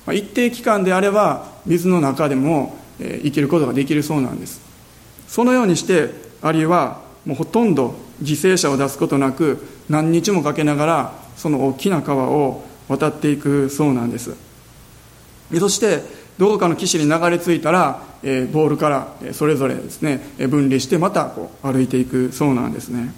[0.07, 4.61] ま一定期間であれば水の中でもえ生きることができるそうなんです。
[5.29, 6.11] そのようにして
[6.43, 14.35] アリはもうほとんど犠牲者を出すことなく何日もかけながらその大きな川を渡っていくそうなんです。
[15.59, 16.03] そして
[16.39, 23.13] どこかの岸に流れ着いたら、えー、ボールからそれぞれですね分離してまたこう歩いていくそうなんですね。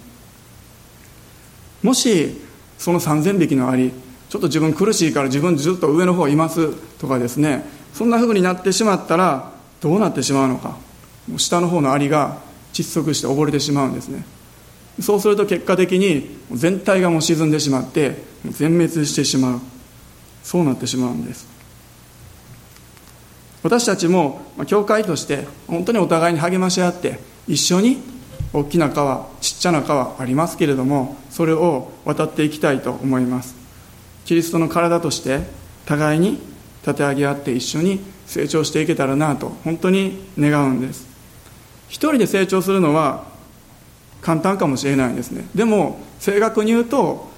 [1.83, 2.41] もし
[2.77, 3.91] その3000匹のアリ
[4.29, 9.51] ちょっと自分苦しいから自分ずっと上の方いますとかですねそんな風になってしまったら
[9.81, 10.77] どうなってしまうのか。
[11.37, 12.39] 下の方のアリが
[12.73, 14.25] 窒息して溺れてしまうんですね。
[15.01, 19.59] そうすると結果的に全体がもう沈んでしまって全滅してしまう。
[20.43, 21.58] そうなってしまうんです。
[23.63, 27.97] 私たちも教会として本当にお互いに励まし合って一緒に
[28.53, 33.55] 大きな川ちっちゃな川ありますけれどもそれを渡っていきたいと思います。
[34.25, 35.41] キリストの体として
[35.85, 36.39] 互いに
[36.81, 41.07] 立て上げ合って一緒に成長していけたらなと本当に願うんです。
[41.89, 43.25] 一人で成長するのは
[44.21, 45.45] 簡単かもしれないですね。
[45.53, 47.29] でも正確に言うと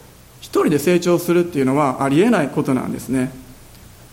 [0.41, 3.31] 一人で成長するっていうのはありえないことなんですね。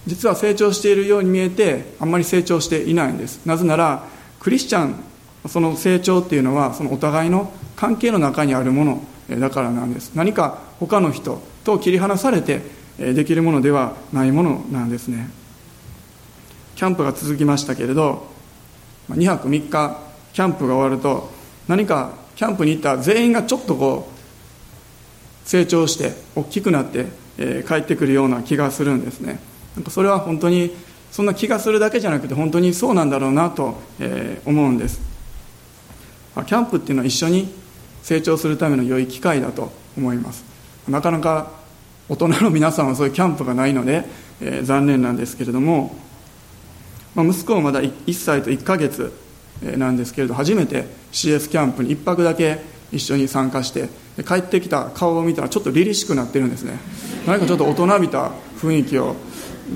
[0.09, 3.45] 実は成長しているように見えてあんまり成長していないんです。
[3.47, 4.05] なぜなら
[4.41, 4.95] クリスチャン
[5.49, 9.05] その成長っていうのはそのお互いの関係の中にあるもの
[9.39, 10.13] だからなんです。
[10.15, 12.63] 何か他の人と切り離されて
[12.99, 15.31] できるものではないものなんですね。
[16.75, 18.27] キャンプが続きましたけれど
[19.11, 20.01] 2泊3日
[20.33, 21.31] キャンプが終わると
[21.67, 27.07] 何かキャンプに行った全員がちょっとこう成長して大きくなって、
[27.67, 29.41] 帰ってくるような気がするんですね。
[29.77, 30.73] なんかそれは本当に
[31.11, 35.01] そんな気がするだけじゃなくて本当にそうなんだろうなと、え思うんです。
[36.35, 37.53] キャンプっていうのは一緒に
[38.03, 40.45] 成長するための良い機会だと思います。
[40.89, 41.51] なかなか
[42.09, 44.05] 大人の皆さんはそういうキャンプがないので、
[44.41, 45.97] えー、残念なんですけれども、
[47.15, 49.13] まあ、息子はまだ 1, 歳と1ヶ月
[49.63, 52.61] なんですけれど初めて CS キャンプに1泊だけ
[52.93, 53.89] 一緒に参加して
[54.23, 56.79] 帰ってきた顔を見たらちょっと凛々しくなってるんですね。
[57.27, 59.17] 何かちょっと大人びた雰囲気を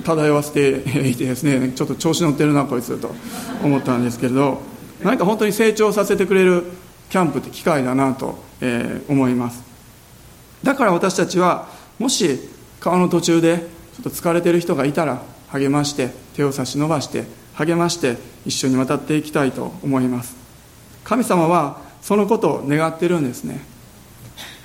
[0.05, 3.15] 漂わせていてですねちょっと調子乗ってるなこいつと
[3.63, 4.63] 思ったんですけれど
[5.03, 6.65] 何か本当に成長させてくれる
[7.11, 9.63] キャンプって機会だなと、えー、思います。
[10.63, 12.41] だから私たちはもし
[12.81, 17.25] 川の途中でちょっと疲れてる人がいたら励まして手を差し伸ばして
[17.55, 20.37] 励まして一緒に渡っていきたいと思います。
[21.05, 23.61] 神様はそのことを願ってるんですね。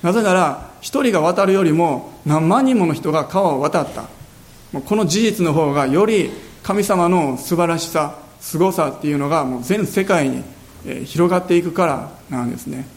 [0.02, 4.17] なぜなら一人が渡るよりも何万人もの人が川を渡った。
[4.74, 6.32] この事実の方がより
[6.64, 10.44] 神様の素晴らしさすごさっていうのがもう全世界に
[11.06, 12.88] 広がっていくからなんですね。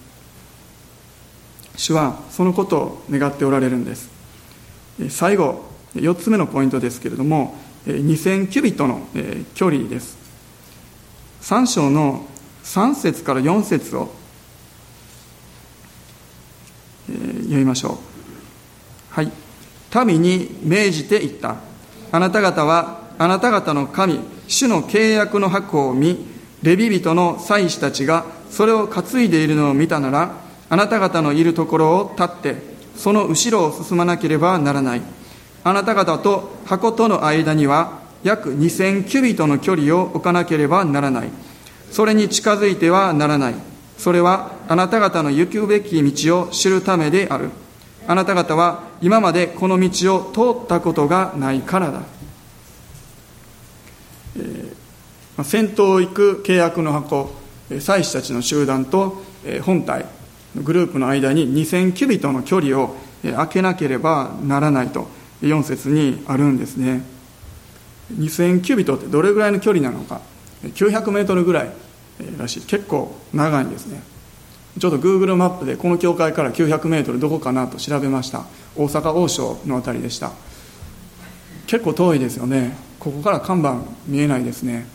[1.76, 4.10] 主はそのことを願っておられるんです。
[5.08, 7.54] 最後4つ目のポイントですけれども
[7.86, 9.06] 2000キュビットの
[9.54, 10.18] 距離です。
[11.42, 12.26] 3章の
[12.64, 14.12] 3節から4節を
[17.06, 19.14] 読みましょう。
[19.14, 19.32] はい。
[20.04, 21.56] 民に命じて言った。
[22.12, 26.26] あなた方はあなた方の神主の契約の箱を見
[26.62, 30.34] レビ人の祭司たちがそれを担いでいるのを見たなら
[30.68, 32.56] あなた方のいるところを立って
[32.96, 35.02] その後ろを進まなければならない。
[35.62, 41.30] あなた方と箱との間には約2000キュビトの距離を置かなければならない。
[41.90, 43.54] それに近づいてはならない。
[43.98, 47.50] それはあなた方の行くべき道を知るためである。
[48.10, 52.02] あなた方は今までこの道を通ったことがないからだ、
[54.36, 57.30] えー、先頭を行く契約の箱
[57.78, 59.22] 祭司たちの集団と
[59.62, 60.06] 本体
[60.56, 65.06] グループの間に2000キュビットの距離を空けなければならないと
[65.42, 67.02] 4節にあるんですね。
[68.12, 70.20] 2000キュビットってどれぐらいの距離なのか。
[70.64, 71.70] 900メートルぐらい
[72.36, 72.62] らしい。
[72.62, 74.02] 結構長いんですね。
[74.78, 78.44] ちょっと Google マップでこの教会から900メートルどこかなと調べました。
[78.76, 80.32] 大阪王将の辺りでした。
[81.66, 82.76] 結構遠いですよね。
[82.98, 84.86] ここから看板見えないですね。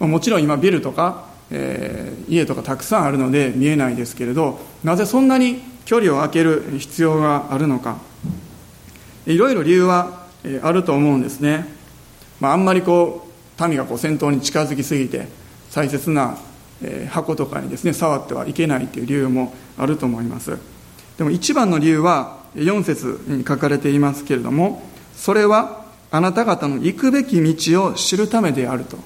[0.00, 7.98] もちろん今ビルとか、えー、家とかたくさんあるので見えないですけれどなぜそんなに距離を空ける必要があるのか。
[9.26, 10.26] いろいろ理由は
[10.62, 11.66] あると思うんですね、
[12.40, 13.26] まあ、あんまりこ
[13.58, 15.28] う民がこう先頭に近づきすぎて
[15.74, 16.36] 大切な
[17.08, 20.58] 箱とかにですね触ってはいけないという理由もあると思います。
[21.18, 24.82] でも一番の理由は4節に書かれていますけれども
[25.16, 28.98] それはあなた方の行くべき道を知るためであると。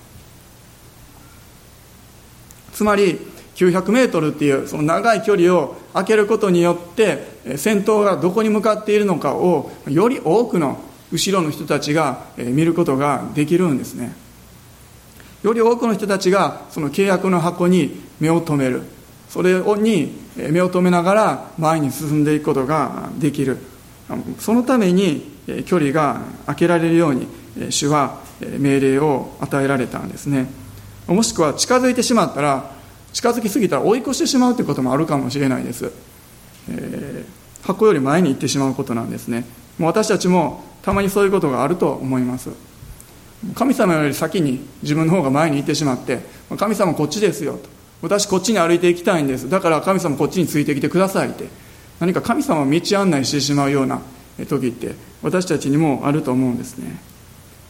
[2.73, 3.19] つまり
[3.57, 14.15] 900メートルっていうその長い距離を空けることによって先頭がどこに向かっているのかをより多くの後ろの人たちが見ることができるんですね。
[15.43, 18.83] より多くの人たちがその契約の箱に目を留める。
[19.29, 23.59] それに目を留めながら前に進んでいくことができる。
[24.39, 25.31] そのために
[25.67, 27.27] 距離が空けられるように
[27.71, 28.21] 主は
[28.59, 30.47] 命令を与えられたんですね。
[31.07, 32.71] もしくは近づいてしまったら
[33.13, 35.91] 近づきすぎたら追い越してしまうということもあるかもしれないです、
[36.71, 39.45] えー、箱より前に行ってしまうことなんですね。
[39.79, 42.51] もう私たちもたまにそういうことがあると思います。
[43.55, 46.21] 神様より先に自分の方が前に行ってしまって
[46.57, 47.69] 神様こっちですよと。
[48.01, 49.49] 私こっちに歩いていきたいんです。
[49.49, 51.49] だから神様こっちについてきてくださいって。
[52.01, 54.01] 何か神様を道案内してしまうような
[54.49, 57.01] 時って私たちにもあると思うんですね。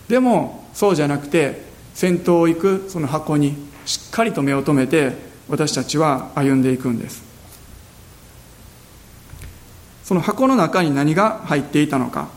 [0.09, 1.63] でもそうじゃなくて
[1.95, 5.13] 先頭を行くその箱にしっかりと目を留めて
[5.49, 7.23] 私たちは歩んでいくんです。
[10.05, 12.29] その箱の中に何が入っていたのか。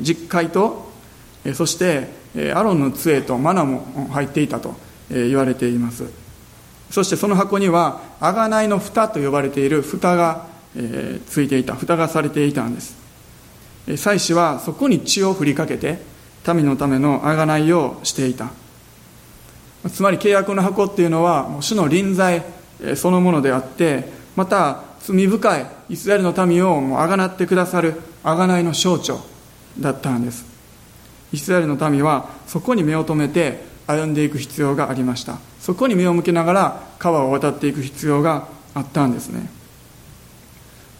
[0.00, 0.93] 実会と
[1.52, 2.08] そして
[2.54, 4.74] アロンの杖とマナも入っていたと
[5.10, 6.04] 言われています。
[6.90, 10.46] そしてその箱には贖いの蓋と呼ばれている蓋が
[11.28, 12.96] ついていた蓋がされていたんです。
[13.96, 15.98] 祭司はそこに血を振りかけて
[16.46, 18.50] 民のための贖いをしていた。
[19.90, 22.42] つまり契約の箱っていうのはもう主の臨在
[22.96, 29.20] そのものであってまた罪深いイスラエルの民をあがなってくださる贖いの象徴
[29.78, 30.53] だったんです。
[31.34, 35.38] イスラエルの民はそこに目を留めて歩んでいく必要がありました。
[35.60, 39.50] そこに目を向けながら川を渡っていく必要があったんですね。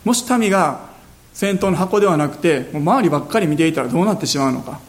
[0.04, 0.92] もし民が
[1.32, 4.80] 先頭の箱ではなくてもう周りばっかり見ていたらどうなってしまうのか。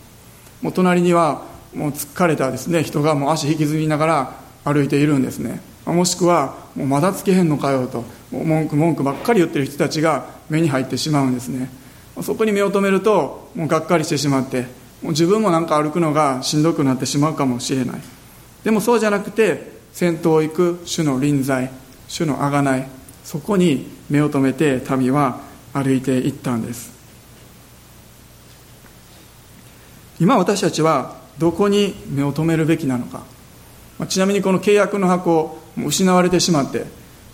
[0.61, 1.43] もう隣には
[1.75, 2.81] もう疲れたですね。
[2.81, 5.61] 人がもう足引きずりながら歩いているんですね。
[5.85, 8.03] もしくはもうまだつけへんのかよと。
[8.31, 11.69] 文句文句ばっかり言ってる人たちが目に入ってしまうんですね。
[12.21, 14.65] そこに目を留めるともうがっかりしてしまって
[15.09, 18.01] 自分もなんか歩くのがしんどくなってしまうかもしれない。
[18.63, 21.71] でもそうじゃなくて先頭を行く主の臨在
[22.07, 22.87] 主の贖い
[23.23, 25.41] そこに目を留めて民は
[25.73, 26.93] 歩いていったんです。
[30.19, 33.23] 今私たちはどこに目を留めるべきなのか。
[33.97, 36.85] まあちなみにこの契約の箱失われてしまって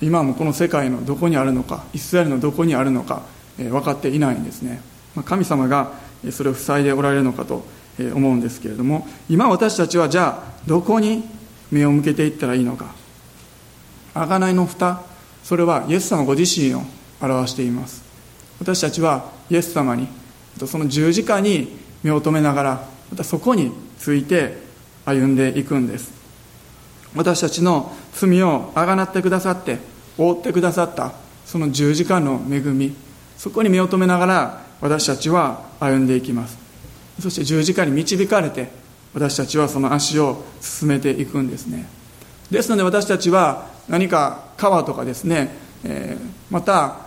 [0.01, 3.21] 今もこの世界のどこにあるのかイスラエルのどこにあるのか
[3.57, 4.81] 分かっていないんですね。
[5.15, 5.91] まあ神様が
[6.29, 7.65] それを塞いでおられるのかと
[7.97, 11.23] 思うんですけれども今私たちはじゃあどこに
[11.71, 12.93] 目を向けていったらいいのか。
[14.13, 15.01] 贖いの蓋。
[15.43, 16.84] それはイエス様ご自身を
[17.19, 18.03] 表しています。
[18.60, 20.07] 私たちはイエス様に
[20.67, 24.57] その十字架に目を留めながらまたそこについて
[25.05, 26.12] 歩んでいくんです。
[27.15, 29.79] 私たちの罪をあがなってくださって
[30.17, 31.13] 覆ってくださった
[31.45, 32.95] その十字架の恵み
[33.38, 36.57] そこに目を留めながら私たちは歩んでいきます。
[37.19, 38.69] そして十字架に導かれて
[39.13, 41.88] 私たちはその足を進めていくんですね。
[42.49, 46.97] ですので私たちは何か川とかですね、えー、また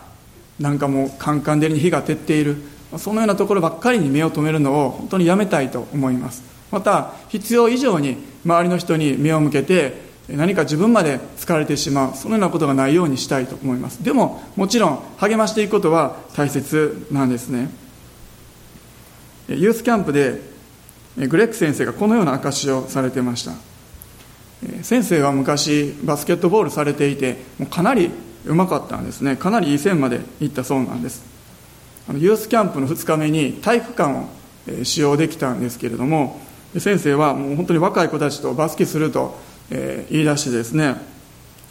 [0.58, 2.56] なんかもうカンカン照りに火が照っている
[2.96, 6.42] そのようなところばっかりに目を留めるのを本当にやめたいと思います。
[6.70, 12.16] また必要以上に周りの人に目を向けて何か自分まで疲れてしまう。
[12.16, 14.02] そのようなことがないようにしたいと思います。
[14.02, 17.70] でももちろん励ましていくことは大切なんですね。
[19.48, 20.40] ユースキャンプで
[21.16, 23.52] グレッグ先生がこのような証しをされてました。
[24.82, 28.10] 先生は昔バスケットボールされていてもうかなり
[28.46, 29.36] うまかったんですね。
[29.36, 31.22] かなりいい線まで行ったそうなんです。
[32.14, 36.40] ユースキャンプの2日目に体育館を使用できたんですけれども
[36.78, 39.38] 先生はもう本当に若い子たちとバスケすると
[39.70, 40.96] 言い出してですね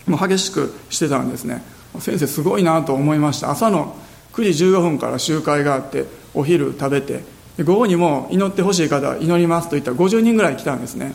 [0.08, 1.64] もう激しくしてたんですね。
[2.00, 3.52] 先生すごいなと思いました。
[3.52, 3.96] 朝の
[4.34, 7.24] 9時15分から集会があってお昼食べて
[7.64, 11.14] 午後にも祈ってほしい方祈りますと言ったら50人ぐらい来たんですね。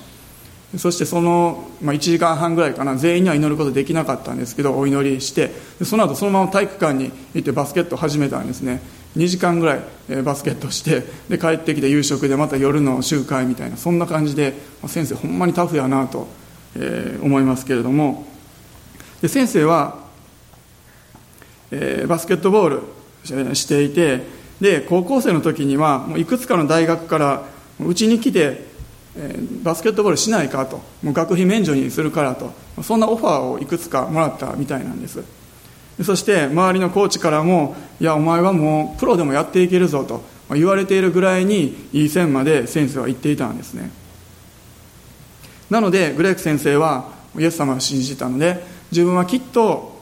[0.76, 5.50] そしてその、まあ、1時間半ぐらいかな全員には祈ることできなかったんですけどお祈りして
[5.82, 8.80] その後そのまま体育館に行ってバスケット始めたんですね。
[9.16, 14.54] 2時間ぐらいバスケットしてで帰ってきて夕食でまた夜の集会みたいなそんな感じで
[14.86, 16.28] 先生ほんまにタフやなと、
[16.76, 18.26] え思いますけれども
[19.20, 19.98] で先生は、
[21.70, 22.80] えー、バスケットボー
[23.24, 24.22] ルしていて
[24.60, 27.42] で高校生の時にはもういくつかの大学から
[27.80, 28.64] うちに来て、
[29.16, 32.52] えー、バスケットボールしないかともう学費免除にするからと
[32.82, 35.22] そんなオファーをいくつかもらったみたいなんです。
[36.04, 43.90] そして周りのコーチからもいやお前はもうプロでもやっていけるぞと言われているぐらいにいい線まで先生は言っていたんですね。
[45.70, 50.00] なのでグレーク先生はイエス様を信じたので自分はきっと、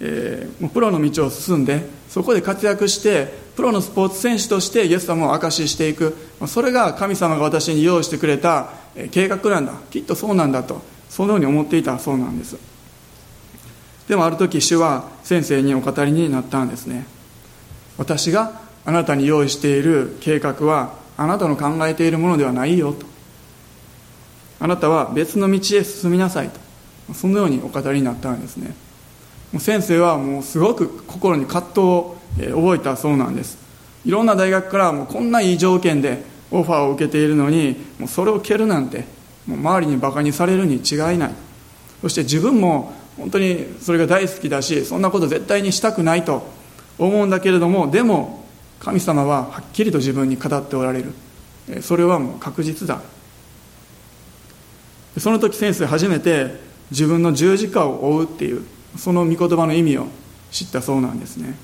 [0.00, 6.16] えー、もうプロの道を進んでそこで活躍してプロのスポーツ選手としてイエス様を証ししていく。
[6.46, 8.68] それが神様が私に用意してくれた
[9.10, 9.72] 計画なんだ。
[9.90, 10.80] きっとそうなんだと。
[11.10, 11.98] そのように思っていた。
[11.98, 12.56] そうなんです。
[14.06, 17.04] でもある時主は先生にお語りになったんですね。
[17.96, 23.06] 私があなたに用意している計画はあなたの考えているものではないよと。
[24.60, 27.14] あなたは別の道へ進みなさいと。
[27.14, 28.74] そのようにお語りになったんですね。
[29.58, 33.56] 先生はもうすごく心に葛藤を覚えたそうなんです。
[34.04, 39.04] いろんな大学からもうこんないい条件でオファーを受けているのにもうそれを蹴るなんて
[39.46, 41.34] もう周りにバカにされるに違いない。
[42.02, 46.46] そして自分も本当にそれが大好きだしそんなこと絶対にしたくないと
[46.98, 48.44] 思うんだけれどもでも
[48.78, 51.12] 神様ははっきりと自分に語っておられる。
[51.82, 53.00] それはもう確実だ。
[55.20, 56.60] その時先生初めて
[56.90, 58.64] 自分の十字架を追うっていう
[58.96, 60.06] その御言葉の意味を
[60.50, 61.54] 知ったそうなんですね。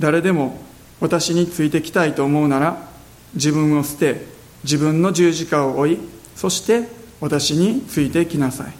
[0.00, 0.58] 誰でも
[1.00, 2.88] 私についてきたいと思うなら
[3.34, 4.26] 自分を捨て
[4.64, 5.98] 自分の十字架を追い
[6.36, 6.88] そして
[7.20, 8.72] 私についてきなさい。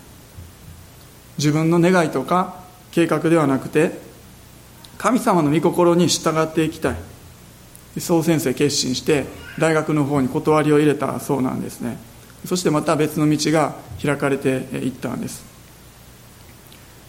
[1.38, 3.98] 自分の願いとか計画ではなくて
[4.98, 6.96] 神様の御心に従っていきたい。
[7.98, 9.26] そう先生決心して
[9.58, 11.98] 大学の方に断りを入れたそうなんですね。
[12.46, 15.44] そしてまた別の道が開かれていったんです。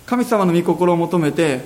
[0.05, 1.61] 神様の御心を求めて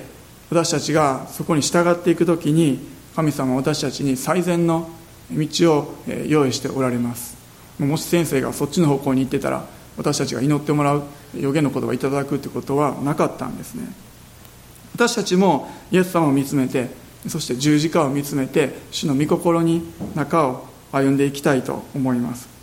[0.50, 2.78] 私たちがそこに従っていく時に
[3.14, 4.88] 神様は私たちに最善の
[5.30, 5.94] 道を
[6.26, 7.36] 用意しておられます。
[7.78, 9.64] もし先生がそっちの方向に行ってたら
[9.96, 11.02] 私たちが祈ってもらう
[11.36, 13.88] 予言の言葉をいただくということはなかったんですね。
[14.94, 16.88] 私たちもイエス様を見つめて
[17.28, 19.82] そして十字架を見つめて主の御心に
[20.14, 22.57] 中を歩んでいきたいと思います。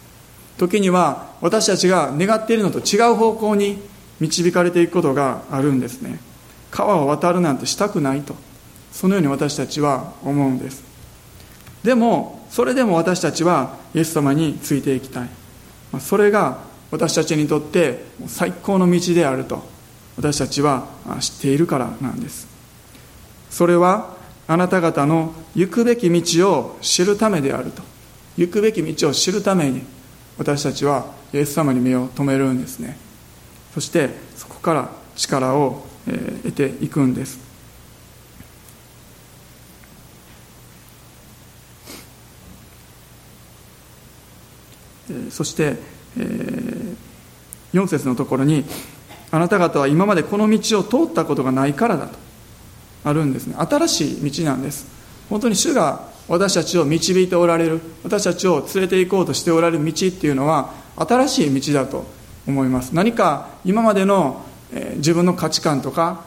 [0.57, 3.79] 時には私たちが願っているのと違う方向に
[4.19, 6.19] 導かれていくことがあるんですね。
[6.71, 8.35] 川を渡るなんてしたくないと。
[8.91, 10.83] そのように私たちは思うんです。
[11.83, 15.29] でもそれでも私たちはイエス様についていきたい。
[15.99, 16.59] それが
[16.91, 19.63] 私たちにとって最高の道であると。
[20.17, 20.87] 私たちは
[21.19, 22.47] 知っているからなんです。
[23.49, 24.15] それは
[24.47, 27.83] あなた方の行くべき道を知るためであると。
[28.37, 29.83] 行くべき道を知るために
[30.37, 32.97] 私たちはイエス様に目を留めるんですね。
[33.73, 35.85] そしてそこから力を
[36.43, 37.39] 得ていくんです。
[45.29, 45.77] そして
[47.73, 48.65] 4節のところに
[49.31, 52.17] あなた方は今までこの道を通ったことがないからだと
[53.03, 53.55] あるんですね。
[53.57, 54.87] 新しい道なんです。
[55.29, 62.05] 本当に主が私たちを導いておられる私たちを連れて行こうとしておられる道っていうのは新しい道だと
[62.47, 62.93] 思います。
[62.93, 64.43] 何か今までの、
[64.95, 66.23] 自分の価値観とか、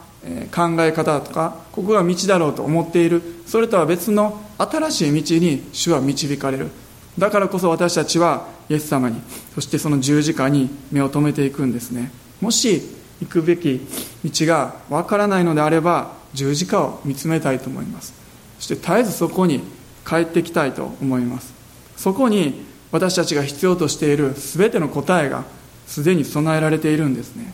[0.53, 3.21] 考え方とかここが道だろうと思っている。
[3.45, 6.69] それとは別の新しい道に主は導かれる。
[7.17, 9.21] だからこそ私たちはイエス様に
[9.55, 12.11] そしてその十字架に目を留めていくんですね。
[12.41, 12.81] もし
[13.21, 13.81] 行くべき
[14.23, 18.13] 道がわからないのであれば十字架を見つめたいと思います。
[18.59, 19.61] そして絶えずそこに
[20.09, 21.53] 帰ってきたいと思います。
[21.95, 25.43] そこに私たちが必要としている全ての答えが
[25.85, 27.53] すでに備えられているんですね。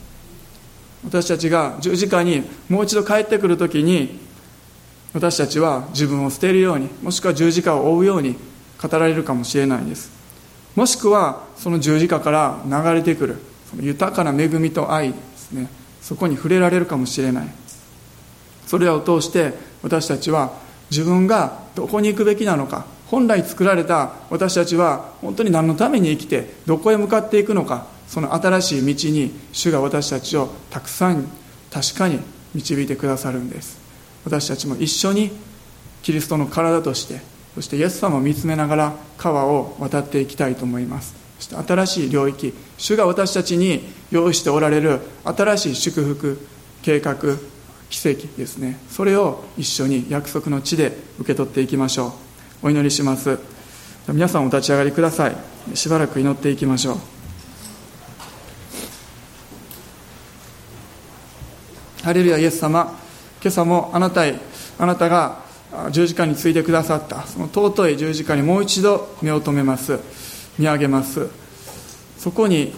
[1.04, 4.20] 私たちが十字架にもう一度帰ってくるときに
[5.14, 8.38] 私たちは自分を捨てるようにもしくは十字架を追うように
[8.82, 10.12] 語られるかもしれないです。
[10.76, 13.38] もしくはその十字架から流れてくる
[13.70, 15.70] その豊かな恵みと愛ですね。
[16.02, 17.48] そこに触れられるかもしれない。
[18.68, 19.54] それらを通して
[19.84, 20.54] 私たちは
[20.90, 31.28] 自分がどこに行くべきなのか本来作られた私たちは本当に何のために生きてどこへ向かっていくのかその新しい道に主が私たちをたくさん
[31.72, 32.20] 確かに
[32.54, 33.78] 導いてくださるんです。
[34.24, 35.32] 私たちも一緒に
[36.02, 37.20] キリストの体として
[37.54, 41.16] そしてイエス様を見つめながら川を渡っていきたいと思います。
[41.38, 46.48] そして新しい領域主が私たちに用意しておられる新しい祝福
[46.82, 47.16] 計画
[47.90, 48.80] 奇跡ですね。
[48.90, 52.14] それを一緒に約束の地で受け取っていきましょ
[52.64, 52.68] う。
[52.68, 53.40] お祈りします。
[54.08, 55.36] 皆さんお立ち上がりください。
[55.74, 56.98] しばらく祈っていきましょう。
[62.04, 63.00] ハレルヤイエス様。
[63.42, 64.40] 今朝もあなたへ
[64.78, 65.44] あなたが
[65.92, 67.24] 十字架についてくださった。
[67.24, 70.00] その尊い十字架にもう一度目を留めます。
[70.58, 71.28] 見上げます。
[72.18, 72.74] そこに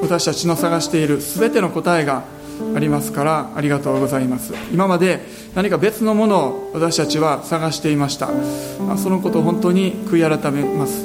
[0.00, 2.24] 私たちの探している全ての答えが
[2.74, 4.54] ありますからありがとうございます。
[4.72, 5.20] 今まで
[5.54, 8.28] 何か別のものを私たちは探していました。
[8.96, 11.04] そのことを本当に悔い改めます。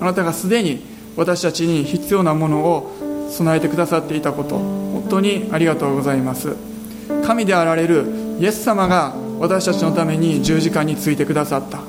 [0.00, 0.84] あなたがすでに
[1.16, 2.92] 私たちに必要なものを
[3.30, 6.54] 備えてくださっていたこと本当にありがとうございます。
[7.24, 8.04] 神であられる
[8.38, 11.80] イエス様が私たちのために十字架についてくださった。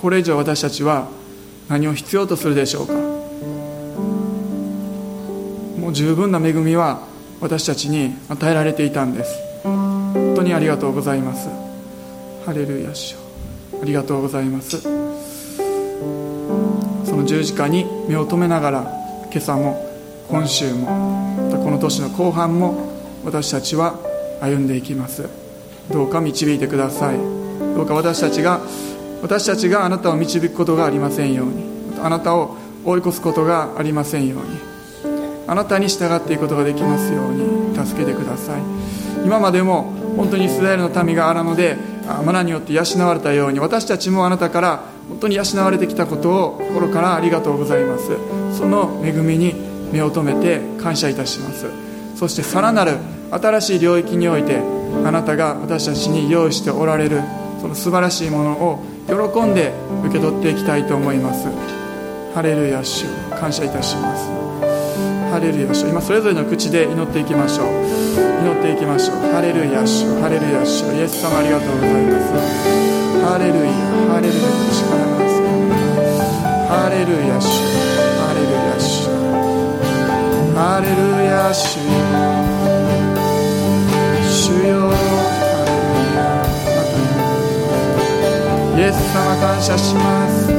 [0.00, 1.08] これ以上私たちは
[1.68, 2.92] 何を必要とするでしょうか。
[5.80, 7.00] もう十分な恵みは
[7.40, 9.38] 私たちに与えられていたんです。
[9.62, 11.48] 本当にありがとうございます。
[12.44, 13.16] ハレルヤ主
[13.82, 14.80] ありがとうございます。
[14.80, 14.88] そ
[17.16, 18.82] の十字架に目を留めながら
[19.30, 19.84] 今朝も
[20.28, 22.92] 今週もまたこの年の後半も
[23.24, 23.98] 私たちは
[24.40, 25.28] 歩んでいきます。
[25.90, 27.18] どうか導いてください。
[27.74, 28.60] どうか私たちが
[29.22, 31.64] 私たちがあなたを導くことがありませんように。
[32.02, 34.75] あなたを追い越すことがありませんように。
[35.46, 38.62] あなたに従っていくことができますように助けてください。
[39.24, 41.76] 今までも本当にイスラエルの民が荒野で
[42.24, 48.10] マナによって養われたように私たちもあなたから本当に養われてきたことを心からありがとうございます。
[48.56, 49.54] その恵みに
[49.92, 51.66] 目を留めて感謝いたします。
[52.16, 52.98] そしてさらなる
[53.30, 54.62] 新しい領域において
[55.04, 57.20] あなたが私たちに用意しておられる
[57.60, 59.72] その素晴らしいものを喜んで
[60.04, 61.48] 受け取っていきたいと思います。
[62.34, 63.06] ハレルヤ主
[63.38, 64.45] 感謝いたします。
[65.36, 67.68] ハレルヤ主今それぞれの口で祈っていきましょう。
[68.40, 69.16] 祈っていきましょう。
[69.36, 72.32] ハレルヤ主ハレルヤ主イエス様ありがとうございます。
[73.20, 73.68] ハレルヤ
[74.08, 75.44] ハレルヤ力がます。
[76.72, 77.52] ハレルヤ主
[78.16, 79.12] ハレルヤ主
[80.56, 81.84] ハレルヤ主
[88.74, 90.55] イエス様感謝します。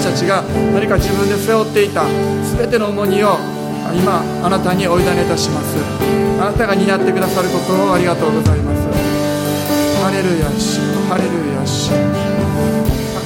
[0.00, 0.40] 私たちが
[0.72, 2.06] 何か自分で背負っていた
[2.56, 3.36] 全ての重荷を
[3.92, 5.76] 今あなたにお委ねいたします。
[6.40, 8.88] あなたが担ってくださることをありがとうございます。
[10.00, 12.00] ハレルヤ主ハレルヤ主ハ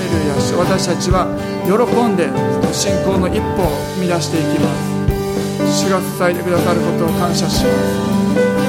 [0.02, 1.30] レルヤ主私たちは
[1.62, 2.26] 喜んで
[2.74, 4.66] 信仰の一歩を踏み出していきま
[5.70, 5.86] す。
[5.86, 8.63] 主が支えてくださることを感謝します。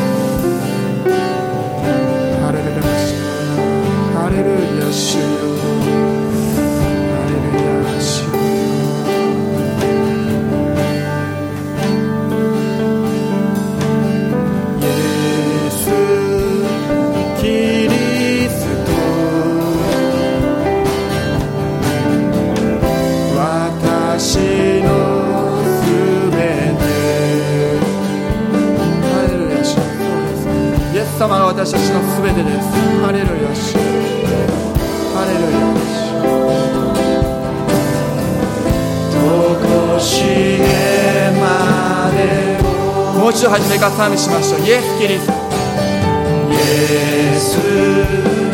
[32.36, 32.68] てです。
[33.02, 33.56] ハレルヤ。
[33.56, 33.78] 主
[35.16, 35.60] ハレルヤ。
[39.98, 40.12] 主
[43.20, 43.30] も。
[43.30, 44.60] う一度初めから賛美しましょう。
[44.62, 45.32] イエス・キリスト。
[46.52, 48.45] イエス・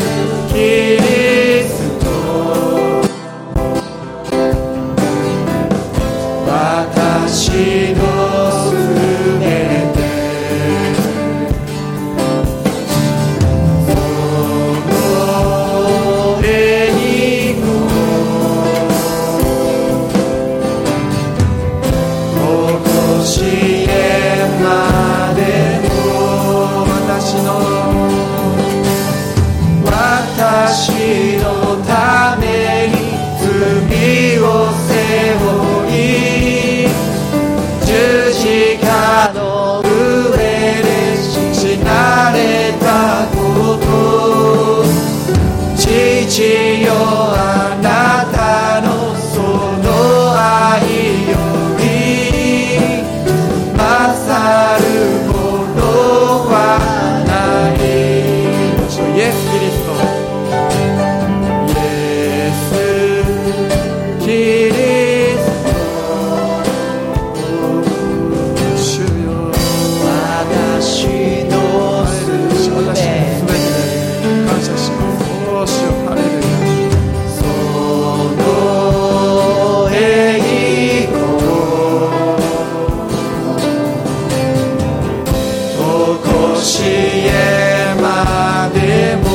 [86.64, 89.30] えまでも。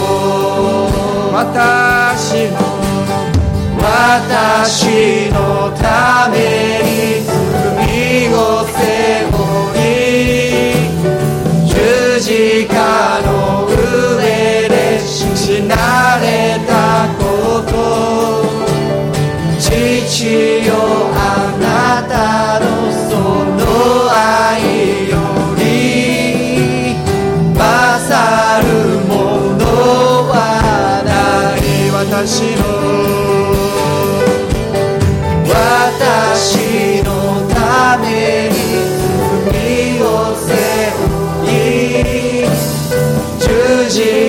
[1.33, 2.57] 私の
[3.79, 6.35] 私のため
[6.83, 8.77] に罪を背
[9.31, 9.37] 負
[9.77, 9.81] い
[11.67, 11.73] 十
[12.19, 12.73] 字架
[13.25, 15.75] の上で死な
[16.19, 17.75] れたこと。
[19.59, 20.66] 父
[32.17, 32.65] 私の。
[35.49, 37.09] 私の
[37.47, 38.55] ために
[39.45, 40.03] 罪を
[40.35, 40.47] 背
[41.43, 42.49] 負い
[43.39, 43.45] 十
[43.89, 44.26] 字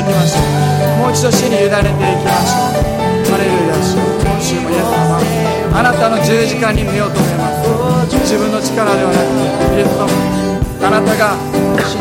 [0.00, 2.88] いきましょうもう一度主に委ねていきましょう
[3.28, 5.20] ハレルヤ主今週もイエス様
[5.76, 7.68] あなたの十字架に目を留めます
[8.24, 10.08] 自分の力ではなくイエス様
[10.80, 11.36] あなたが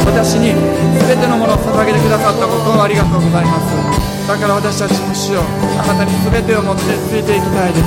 [0.08, 3.76] 私に全てのものを捧げてくださったことをありがとうございます
[4.28, 5.44] だから私たちも主よ
[5.84, 7.86] あなたに全てを持ってついていきたいです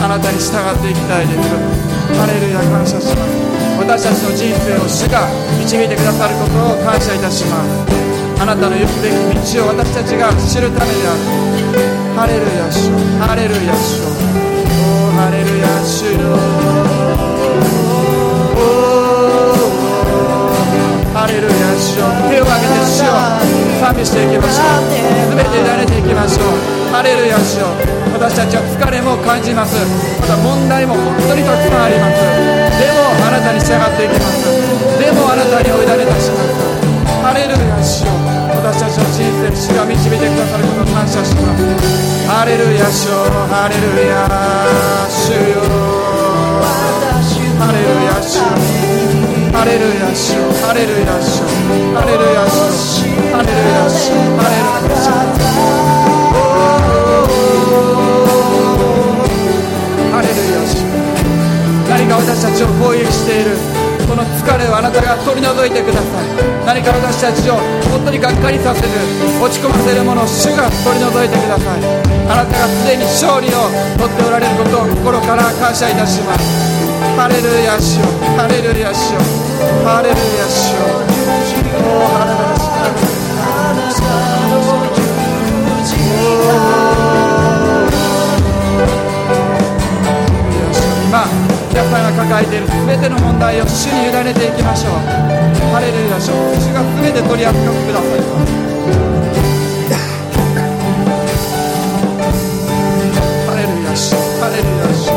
[0.00, 3.52] あなたに従っていきたいですハレルヤ感謝します。
[3.78, 5.26] 私たちの人生を主が
[5.58, 8.01] 導いてくださることを感謝いたします。
[8.42, 9.14] あなたの行くべき
[9.54, 11.22] 道を私たちが知るためである
[12.18, 12.90] ハレルヤ主
[13.22, 16.26] ハレルヤ主おハレルヤ主よ
[18.58, 19.62] おー
[21.14, 23.14] ハレルヤ主よ手を挙げて主を
[23.78, 26.58] 賛美していきましょう全て委ねていきましょう
[26.90, 27.70] ハレルヤ主よ
[28.10, 29.78] 私たちは疲れも感じます
[30.18, 32.18] また問題も本当にたくさんあります
[32.74, 34.50] でもあなたに従っていきます。
[34.98, 36.82] でもあなたにお委ねいたします
[37.22, 38.21] ハレルヤ主よ
[38.54, 42.28] 私たちの人生主が導いてくださることを感謝します。
[42.28, 43.08] ハレルヤ主
[43.48, 44.28] ハレルヤ
[45.08, 45.64] 主よ。
[47.58, 48.38] ハレルヤ主。
[49.52, 50.36] ハレルヤ主。
[50.62, 51.32] ハレルヤ主。
[51.94, 52.68] ハレルヤ主。
[53.32, 53.42] ハレルヤ主。
[53.42, 54.12] ハレルヤ主。
[60.12, 60.82] ハレルヤ主。
[61.88, 63.81] 何が私たちを攻撃している
[64.12, 66.28] この疲れをあなたが取り除いてください。
[66.68, 67.56] 何か私たちを
[67.88, 68.88] 本当にがっかりさせる
[69.40, 71.80] 落ち込ませるものを主が取り除いてください。
[72.28, 76.44] あなたがすでに勝利を取っておられることを心から感謝いたします。
[77.16, 79.20] ハレルヤ主よハレルヤ主よ
[79.80, 80.92] ハレルヤ主よ
[92.00, 92.66] が抱えている。
[92.86, 95.00] 全ての問題を主に委ねていきましょう。
[95.72, 98.20] ハレルヤ主主が全て取り扱ってください。
[103.48, 105.10] ハレルヤ主ハレルヤ主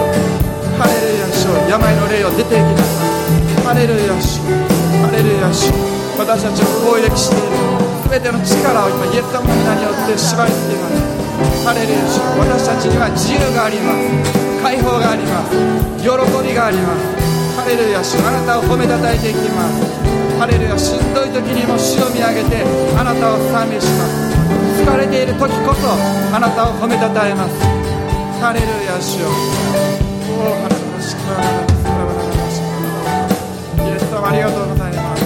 [0.76, 3.16] ハレルヤ主病の霊を出ていきなさい。
[3.64, 4.40] ハレルヤ主
[5.02, 5.72] ハレルヤ主
[6.18, 7.52] 私たちを攻撃している。
[8.10, 11.68] 全ての力を今イエス様の皆によって縛り付けます。
[11.68, 14.00] ハレルヤ主私たちには自由があります。
[14.64, 15.85] 解放があります。
[16.06, 17.02] 喜びがあります。
[17.58, 19.82] ハレルヤ主あなたを褒めたたえていきます。
[20.38, 22.62] ハレルヤしんどい時にも主を見上げて
[22.94, 24.38] あなたを賛美します。
[24.86, 25.90] 疲れている時こそ
[26.30, 27.58] あなたを褒めたたえます。
[28.38, 29.34] ハレルヤ主よ
[30.30, 31.18] おおハレルヤ主
[33.82, 35.26] イエス様ありがとうございます。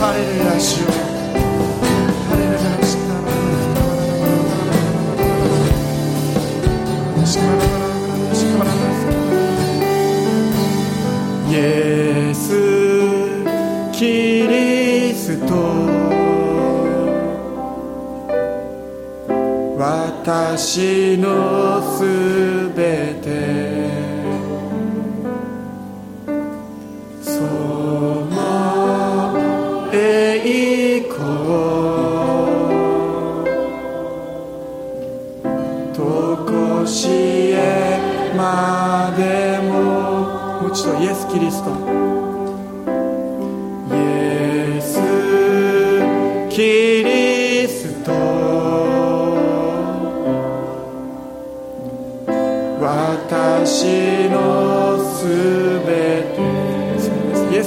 [0.00, 0.88] ハレルヤ主よ
[2.32, 2.72] ハレルヤ
[7.28, 7.36] 主
[7.80, 7.83] イ
[20.26, 23.28] 私のすべて。
[27.20, 27.42] そ
[28.32, 29.36] の
[29.92, 31.14] 栄光。
[35.92, 35.98] と
[36.46, 37.10] こし
[37.52, 39.74] えまでも。
[40.62, 41.13] もうう一度イエ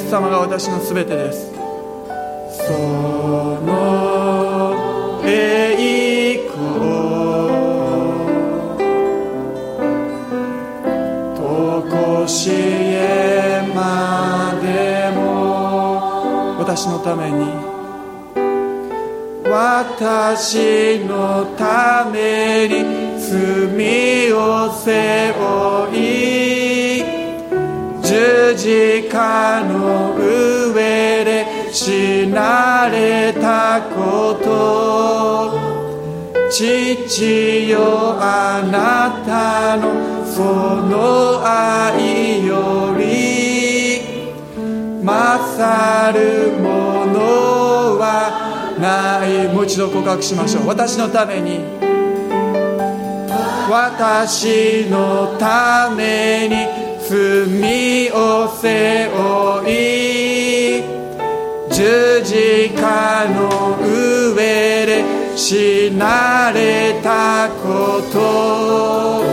[0.08, 1.52] ス様が私のすべてです。
[2.66, 2.72] そ
[3.62, 4.74] の
[5.26, 6.56] 栄光。
[11.36, 16.56] とこしえまでも。
[16.60, 17.46] 私のために。
[19.44, 23.08] 私のために。
[23.20, 27.18] 罪を背負い。
[28.02, 29.87] 十字架の
[32.32, 35.58] なれたこと。
[36.50, 44.28] 父よあなたのその愛より。
[45.04, 49.48] 勝るものはない。
[49.54, 50.68] もう一度告白しましょう。
[50.68, 51.60] 私のために。
[53.70, 56.88] 私のために。
[57.10, 60.47] 罪を背負い。
[61.78, 61.84] 十
[62.24, 63.78] 字架の
[64.34, 64.36] 上
[64.88, 65.04] で
[65.38, 69.24] 死なれたこと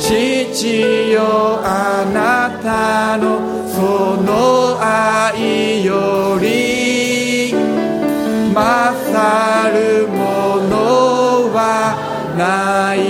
[0.00, 7.52] 父よあなたのその愛より
[8.54, 11.98] 勝るものは
[12.38, 13.00] ない。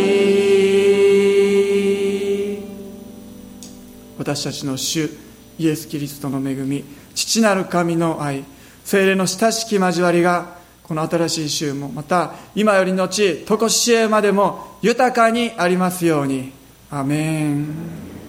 [4.16, 5.29] 私たちの主
[5.60, 6.82] イエス・キリストの恵み
[7.14, 8.44] 父なる神の愛
[8.84, 16.58] 精霊の親しき交わりがこの新しい週もまた今より後とこしえまでも豊かにありますように。
[16.90, 18.10] アメン。